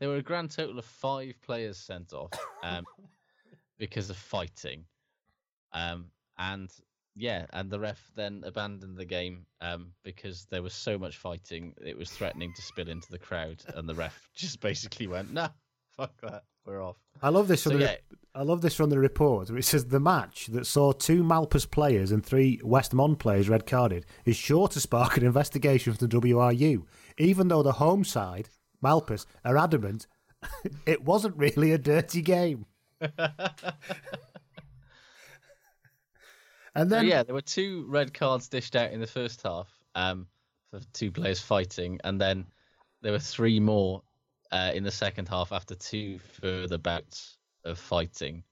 [0.00, 2.30] There were a grand total of five players sent off
[2.62, 2.84] um,
[3.78, 4.84] because of fighting.
[5.72, 6.06] Um,
[6.38, 6.70] and
[7.14, 11.74] yeah, and the ref then abandoned the game um, because there was so much fighting,
[11.84, 15.48] it was threatening to spill into the crowd, and the ref just basically went, "No,
[15.96, 17.96] fuck that, we're off." I love this So, the yeah.
[18.38, 19.50] I love this from the report.
[19.50, 23.66] It says the match that saw two Malpas players and three West Mon players red
[23.66, 26.84] carded is sure to spark an investigation from the WRU,
[27.16, 28.48] even though the home side
[28.80, 30.06] Malpas are adamant
[30.86, 32.64] it wasn't really a dirty game.
[33.00, 33.10] and
[36.76, 40.28] then yeah, there were two red cards dished out in the first half um,
[40.70, 42.46] for two players fighting, and then
[43.02, 44.00] there were three more
[44.52, 48.42] uh, in the second half after two further bouts of fighting,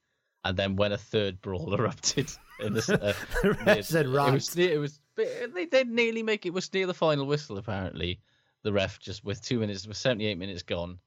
[0.45, 2.31] and then when a third brawl erupted
[2.61, 6.45] in the, uh, near- said, it "Right." was near, it was they did nearly make
[6.47, 8.21] it was near the final whistle apparently.
[8.63, 10.99] The ref just with two minutes with seventy eight minutes gone,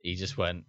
[0.00, 0.64] he just went,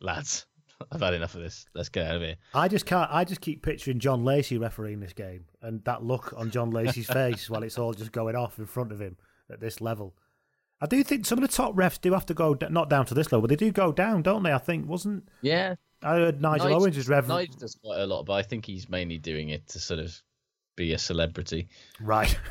[0.00, 0.46] lads,
[0.92, 1.66] I've had enough of this.
[1.74, 2.36] Let's get out of here.
[2.54, 3.10] I just can't.
[3.12, 7.06] I just keep picturing John Lacey refereeing this game, and that look on John Lacey's
[7.08, 9.16] face while it's all just going off in front of him
[9.50, 10.14] at this level.
[10.80, 13.04] I do think some of the top refs do have to go d- not down
[13.06, 14.52] to this level, but they do go down, don't they?
[14.52, 15.28] I think wasn't.
[15.42, 17.28] Yeah, I heard Nigel Nigel- Owens is rev.
[17.28, 20.14] Nigel does quite a lot, but I think he's mainly doing it to sort of
[20.76, 21.68] be a celebrity.
[22.00, 22.36] Right.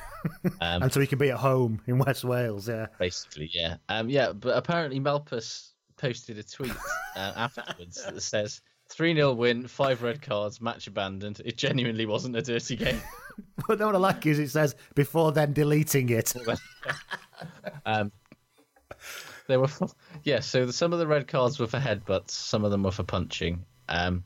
[0.60, 2.68] Um, and so he can be at home in West Wales.
[2.68, 2.88] Yeah.
[3.00, 3.78] basically, yeah.
[3.88, 6.74] Um, yeah, but apparently Malpas posted a tweet
[7.16, 8.60] uh, afterwards that says
[8.90, 11.42] 3 0 win, five red cards, match abandoned.
[11.46, 13.00] It genuinely wasn't a dirty game.
[13.66, 16.34] But what I like is it says before then deleting it.
[17.86, 18.12] um,
[19.50, 19.70] there were,
[20.24, 22.92] yeah, so the, some of the red cards were for headbutts, some of them were
[22.92, 23.66] for punching.
[23.90, 24.24] Um,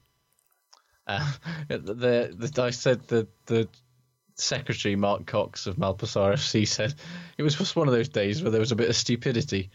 [1.08, 1.32] uh,
[1.70, 3.68] the, the I said the the
[4.36, 6.94] secretary Mark Cox of Malpas RFC said
[7.38, 9.72] it was just one of those days where there was a bit of stupidity.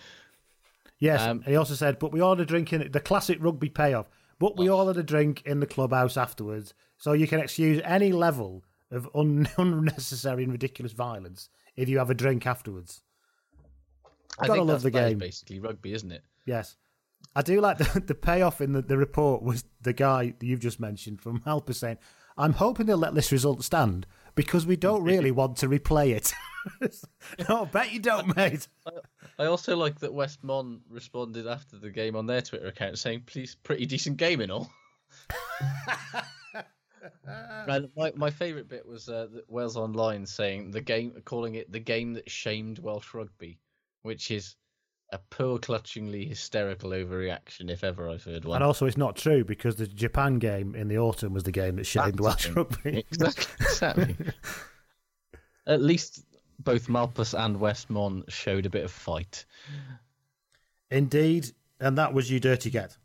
[0.99, 1.23] Yes.
[1.23, 3.69] Um, and he also said, but we all had a drink in the classic rugby
[3.69, 4.07] payoff.
[4.41, 8.13] But we all had a drink in the clubhouse afterwards, so you can excuse any
[8.13, 13.01] level of un- unnecessary and ridiculous violence if you have a drink afterwards.
[14.39, 15.19] I Gotta love the game.
[15.19, 16.23] basically rugby, isn't it?
[16.47, 16.77] Yes.
[17.35, 20.61] I do like the, the payoff in the, the report was the guy that you've
[20.61, 21.99] just mentioned from Halper saying,
[22.37, 26.33] I'm hoping they'll let this result stand because we don't really want to replay it.
[27.49, 28.69] no, I bet you don't, mate.
[29.39, 33.23] I also like that West Mon responded after the game on their Twitter account saying,
[33.27, 34.71] "Please, pretty decent game in all."
[37.69, 41.81] and my my favourite bit was uh, Wales Online saying the game, calling it the
[41.81, 43.59] game that shamed Welsh rugby,
[44.03, 44.57] which is
[45.13, 48.57] a pearl clutchingly hysterical overreaction if ever I've heard one.
[48.57, 51.77] And also, it's not true because the Japan game in the autumn was the game
[51.77, 53.05] that shamed Welsh That's- rugby.
[53.11, 53.55] Exactly.
[53.61, 54.17] exactly.
[55.67, 56.25] At least
[56.59, 59.45] both Malpas and West Mon showed a bit of fight.
[60.91, 62.97] Indeed, and that was you dirty get.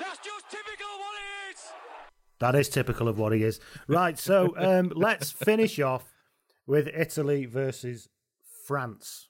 [0.00, 1.60] That's just typical of what it is.
[2.38, 3.60] That is typical of what he is.
[3.86, 6.14] Right, so um, let's finish off
[6.66, 8.08] with Italy versus
[8.66, 9.28] France,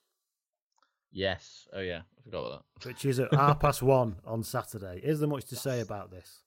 [1.11, 1.67] Yes.
[1.73, 2.87] Oh yeah, I forgot about that.
[2.89, 5.01] which is at half past one on Saturday.
[5.03, 6.43] Is there much to say about this?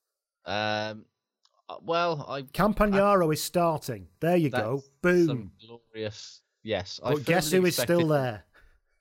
[0.46, 1.06] Um,
[1.70, 4.08] uh, well, I Campagnaro is starting.
[4.20, 4.84] There you go.
[5.02, 5.28] Boom.
[5.28, 5.52] Some
[5.94, 6.42] glorious.
[6.64, 7.00] Yes.
[7.04, 8.44] I But guess firmly who is still there?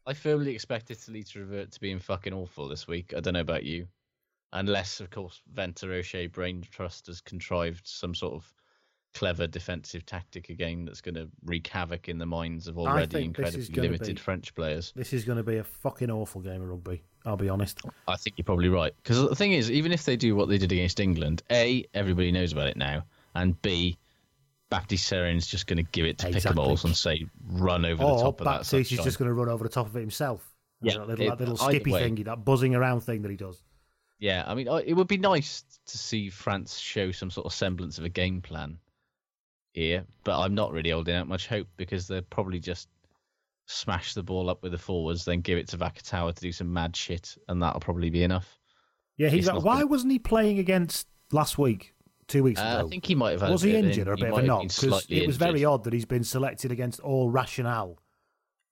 [0.07, 3.13] I firmly expect Italy to revert to being fucking awful this week.
[3.17, 3.87] I don't know about you,
[4.53, 8.51] unless of course Venter O'Shea Brain Trust has contrived some sort of
[9.13, 13.67] clever defensive tactic again that's going to wreak havoc in the minds of already incredibly
[13.81, 14.93] limited be- French players.
[14.95, 17.03] This is going to be a fucking awful game of rugby.
[17.27, 17.81] I'll be honest.
[18.09, 18.95] I think you're probably right.
[19.03, 22.33] Because the thing is, even if they do what they did against England, A, everybody
[22.33, 23.05] knows about it now,
[23.35, 23.99] and B,
[24.71, 25.11] Baptiste
[25.51, 26.63] just going to give it to Exactly.
[26.63, 28.51] Picamoles and say, run over the Or top of that.
[28.59, 30.49] Baptiste is just going to run over the top of it himself.
[30.81, 32.09] Yeah, that little, it- that little skippy way.
[32.09, 33.61] thingy, that buzzing around thing that he does.
[34.21, 37.99] Yeah, I mean, it would be nice to see France show some sort of semblance
[37.99, 38.79] of a game plan
[39.73, 42.89] here, but I'm not really holding out much hope because they'll probably just
[43.67, 46.73] smash the ball up with the forwards, then give it to Vakatawa to do some
[46.73, 48.59] mad shit, and that'll probably be enough.
[49.17, 51.95] Yeah, he's like, why gonna- wasn't he playing against last week,
[52.27, 52.87] two weeks Uh, ago?
[52.87, 54.63] I think he might have had Was he injured or a bit of a knock?
[54.69, 57.99] Because it was very odd that he's been selected against all rationale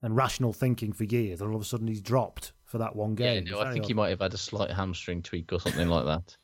[0.01, 3.11] and rational thinking for years, and all of a sudden he's dropped for that one
[3.17, 3.45] Yeah, game.
[3.45, 6.35] no, I think he might have had a slight hamstring tweak or something like that.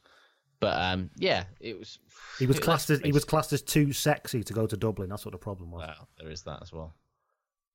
[0.60, 2.00] But um, yeah, it was.
[2.40, 5.10] He was classed as he was classed as too sexy to go to Dublin.
[5.10, 5.86] That's what the problem was.
[5.88, 6.94] Well, there is that as well.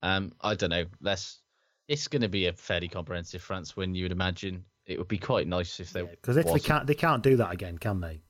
[0.03, 0.85] Um, I don't know.
[1.01, 1.39] Let's.
[1.87, 3.93] It's going to be a fairly comprehensive France win.
[3.95, 6.95] You would imagine it would be quite nice if they Because if they can't, they
[6.95, 8.21] can't do that again, can they?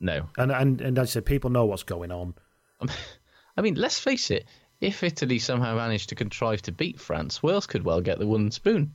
[0.00, 2.34] No, And and and as I said, people know what's going on.
[3.56, 4.46] I mean, let's face it.
[4.80, 8.52] If Italy somehow managed to contrive to beat France, Wales could well get the wooden
[8.52, 8.94] spoon.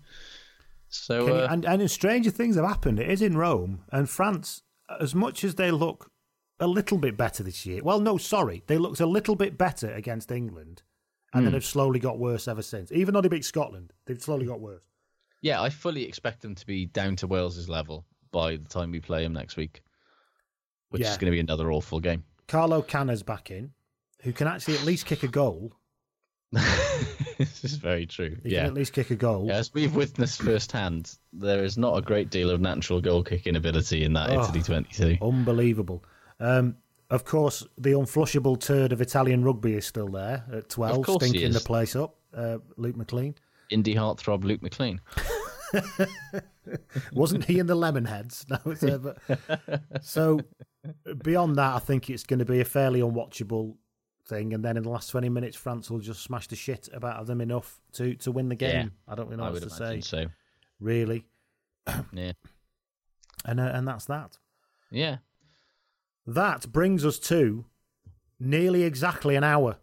[0.88, 3.00] So Can you- uh, and and stranger things have happened.
[3.00, 4.62] It is in Rome and France.
[5.00, 6.12] As much as they look
[6.60, 9.92] a little bit better this year, well, no, sorry, they looked a little bit better
[9.94, 10.84] against England,
[11.34, 11.56] and then Hmm.
[11.56, 12.92] have slowly got worse ever since.
[12.92, 14.84] Even though they beat Scotland, they've slowly got worse.
[15.42, 19.00] yeah, I fully expect them to be down to Wales's level by the time we
[19.02, 19.82] play them next week,
[20.90, 21.12] which Yeah.
[21.12, 22.24] is going to be another awful game.
[22.48, 23.74] Carlo Canna's back in,
[24.22, 25.74] who can actually at least kick a goal.
[27.38, 28.38] this is very true.
[28.44, 28.60] He yeah.
[28.60, 29.52] can at least kick a goal.
[29.52, 34.04] As we've witnessed firsthand, there is not a great deal of natural goal kicking ability
[34.04, 34.42] in that Oh.
[34.42, 35.18] Italy 22.
[35.22, 36.04] Unbelievable.
[36.40, 36.78] Um,
[37.10, 41.60] of course, the unflushable turd of Italian rugby is still there at 12, stinking the
[41.60, 42.16] place up.
[42.34, 43.36] Uh, Luke McLean.
[43.72, 45.00] Indie heartthrob Luke McLean.
[47.14, 48.46] Wasn't he in the Lemonheads?
[48.50, 50.40] No, it's, uh, but, so
[51.24, 53.76] beyond that, I think it's going to be a fairly unwatchable
[54.26, 54.54] thing.
[54.54, 57.42] And then in the last 20 minutes, France will just smash the shit about them
[57.42, 58.92] enough to, to win the game.
[59.08, 60.02] I don't really know I what to say.
[60.02, 60.26] so.
[60.80, 61.26] Really.
[62.14, 62.34] Yeah.
[63.46, 64.38] And, uh, and that's that.
[64.90, 65.18] Yeah.
[66.26, 67.66] That brings us to
[68.40, 69.80] nearly exactly an hour.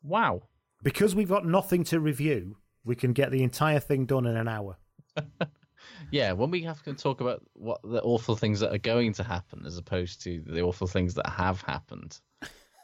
[0.00, 0.42] Wow.
[0.84, 4.46] Because we've got nothing to review, we can get the entire thing done in an
[4.46, 4.76] hour.
[6.10, 9.22] Yeah, when we have to talk about what the awful things that are going to
[9.22, 12.18] happen as opposed to the awful things that have happened,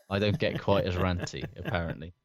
[0.09, 2.15] I don't get quite as ranty, apparently.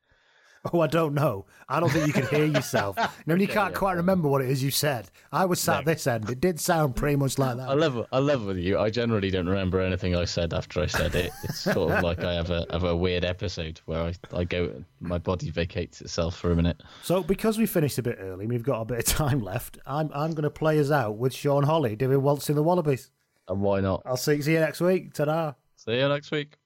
[0.71, 1.47] Oh, I don't know.
[1.67, 2.95] I don't think you can hear yourself.
[3.25, 5.09] No, you can't quite remember what it is you said.
[5.31, 6.29] I was sat this end.
[6.29, 7.67] It did sound pretty much like that.
[7.67, 8.77] I love, I level with you.
[8.77, 11.31] I generally don't remember anything I said after I said it.
[11.43, 14.83] It's sort of like I have a have a weird episode where I, I go,
[14.99, 16.81] my body vacates itself for a minute.
[17.01, 19.79] So, because we finished a bit early, and we've got a bit of time left.
[19.87, 23.09] I'm I'm going to play us out with Sean Holly doing Waltz in the Wallabies.
[23.47, 24.03] And why not?
[24.05, 25.13] I'll see, see you next week.
[25.15, 25.53] Ta-da.
[25.75, 26.57] See you next week.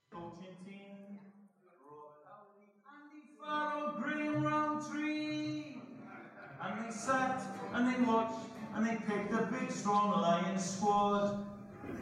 [8.76, 11.46] And they picked a big strong lion squad.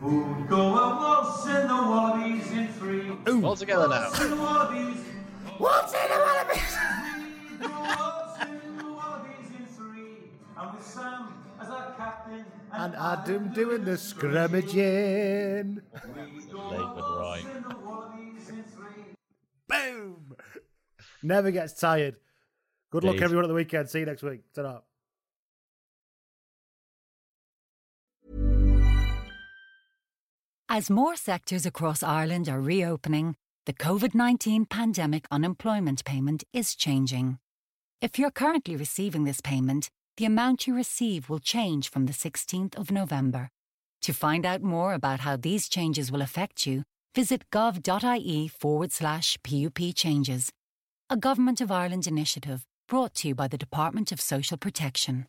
[0.01, 3.13] Who'd go a waltz in the wallabies in three.
[3.29, 3.45] Ooh.
[3.45, 4.11] All together now.
[4.11, 4.97] Waltz in the wallabies.
[5.61, 6.77] Waltz in the wallabies.
[7.51, 10.31] We go waltz in the wallabies in three.
[10.59, 12.45] And with Sam as our captain.
[12.73, 15.81] And Adam doing the scrummaging.
[16.53, 17.45] Labour right.
[17.69, 18.65] the wallabies in.
[19.69, 20.37] Boom.
[21.23, 22.17] Never gets tired.
[22.91, 23.89] Good luck, everyone, at the weekend.
[23.89, 24.41] See you next week.
[24.55, 24.81] Ta-da.
[30.75, 37.39] As more sectors across Ireland are reopening, the COVID 19 pandemic unemployment payment is changing.
[38.01, 42.75] If you're currently receiving this payment, the amount you receive will change from the 16th
[42.75, 43.51] of November.
[44.03, 46.83] To find out more about how these changes will affect you,
[47.15, 50.51] visit gov.ie forward slash PUP changes.
[51.09, 55.29] A Government of Ireland initiative brought to you by the Department of Social Protection.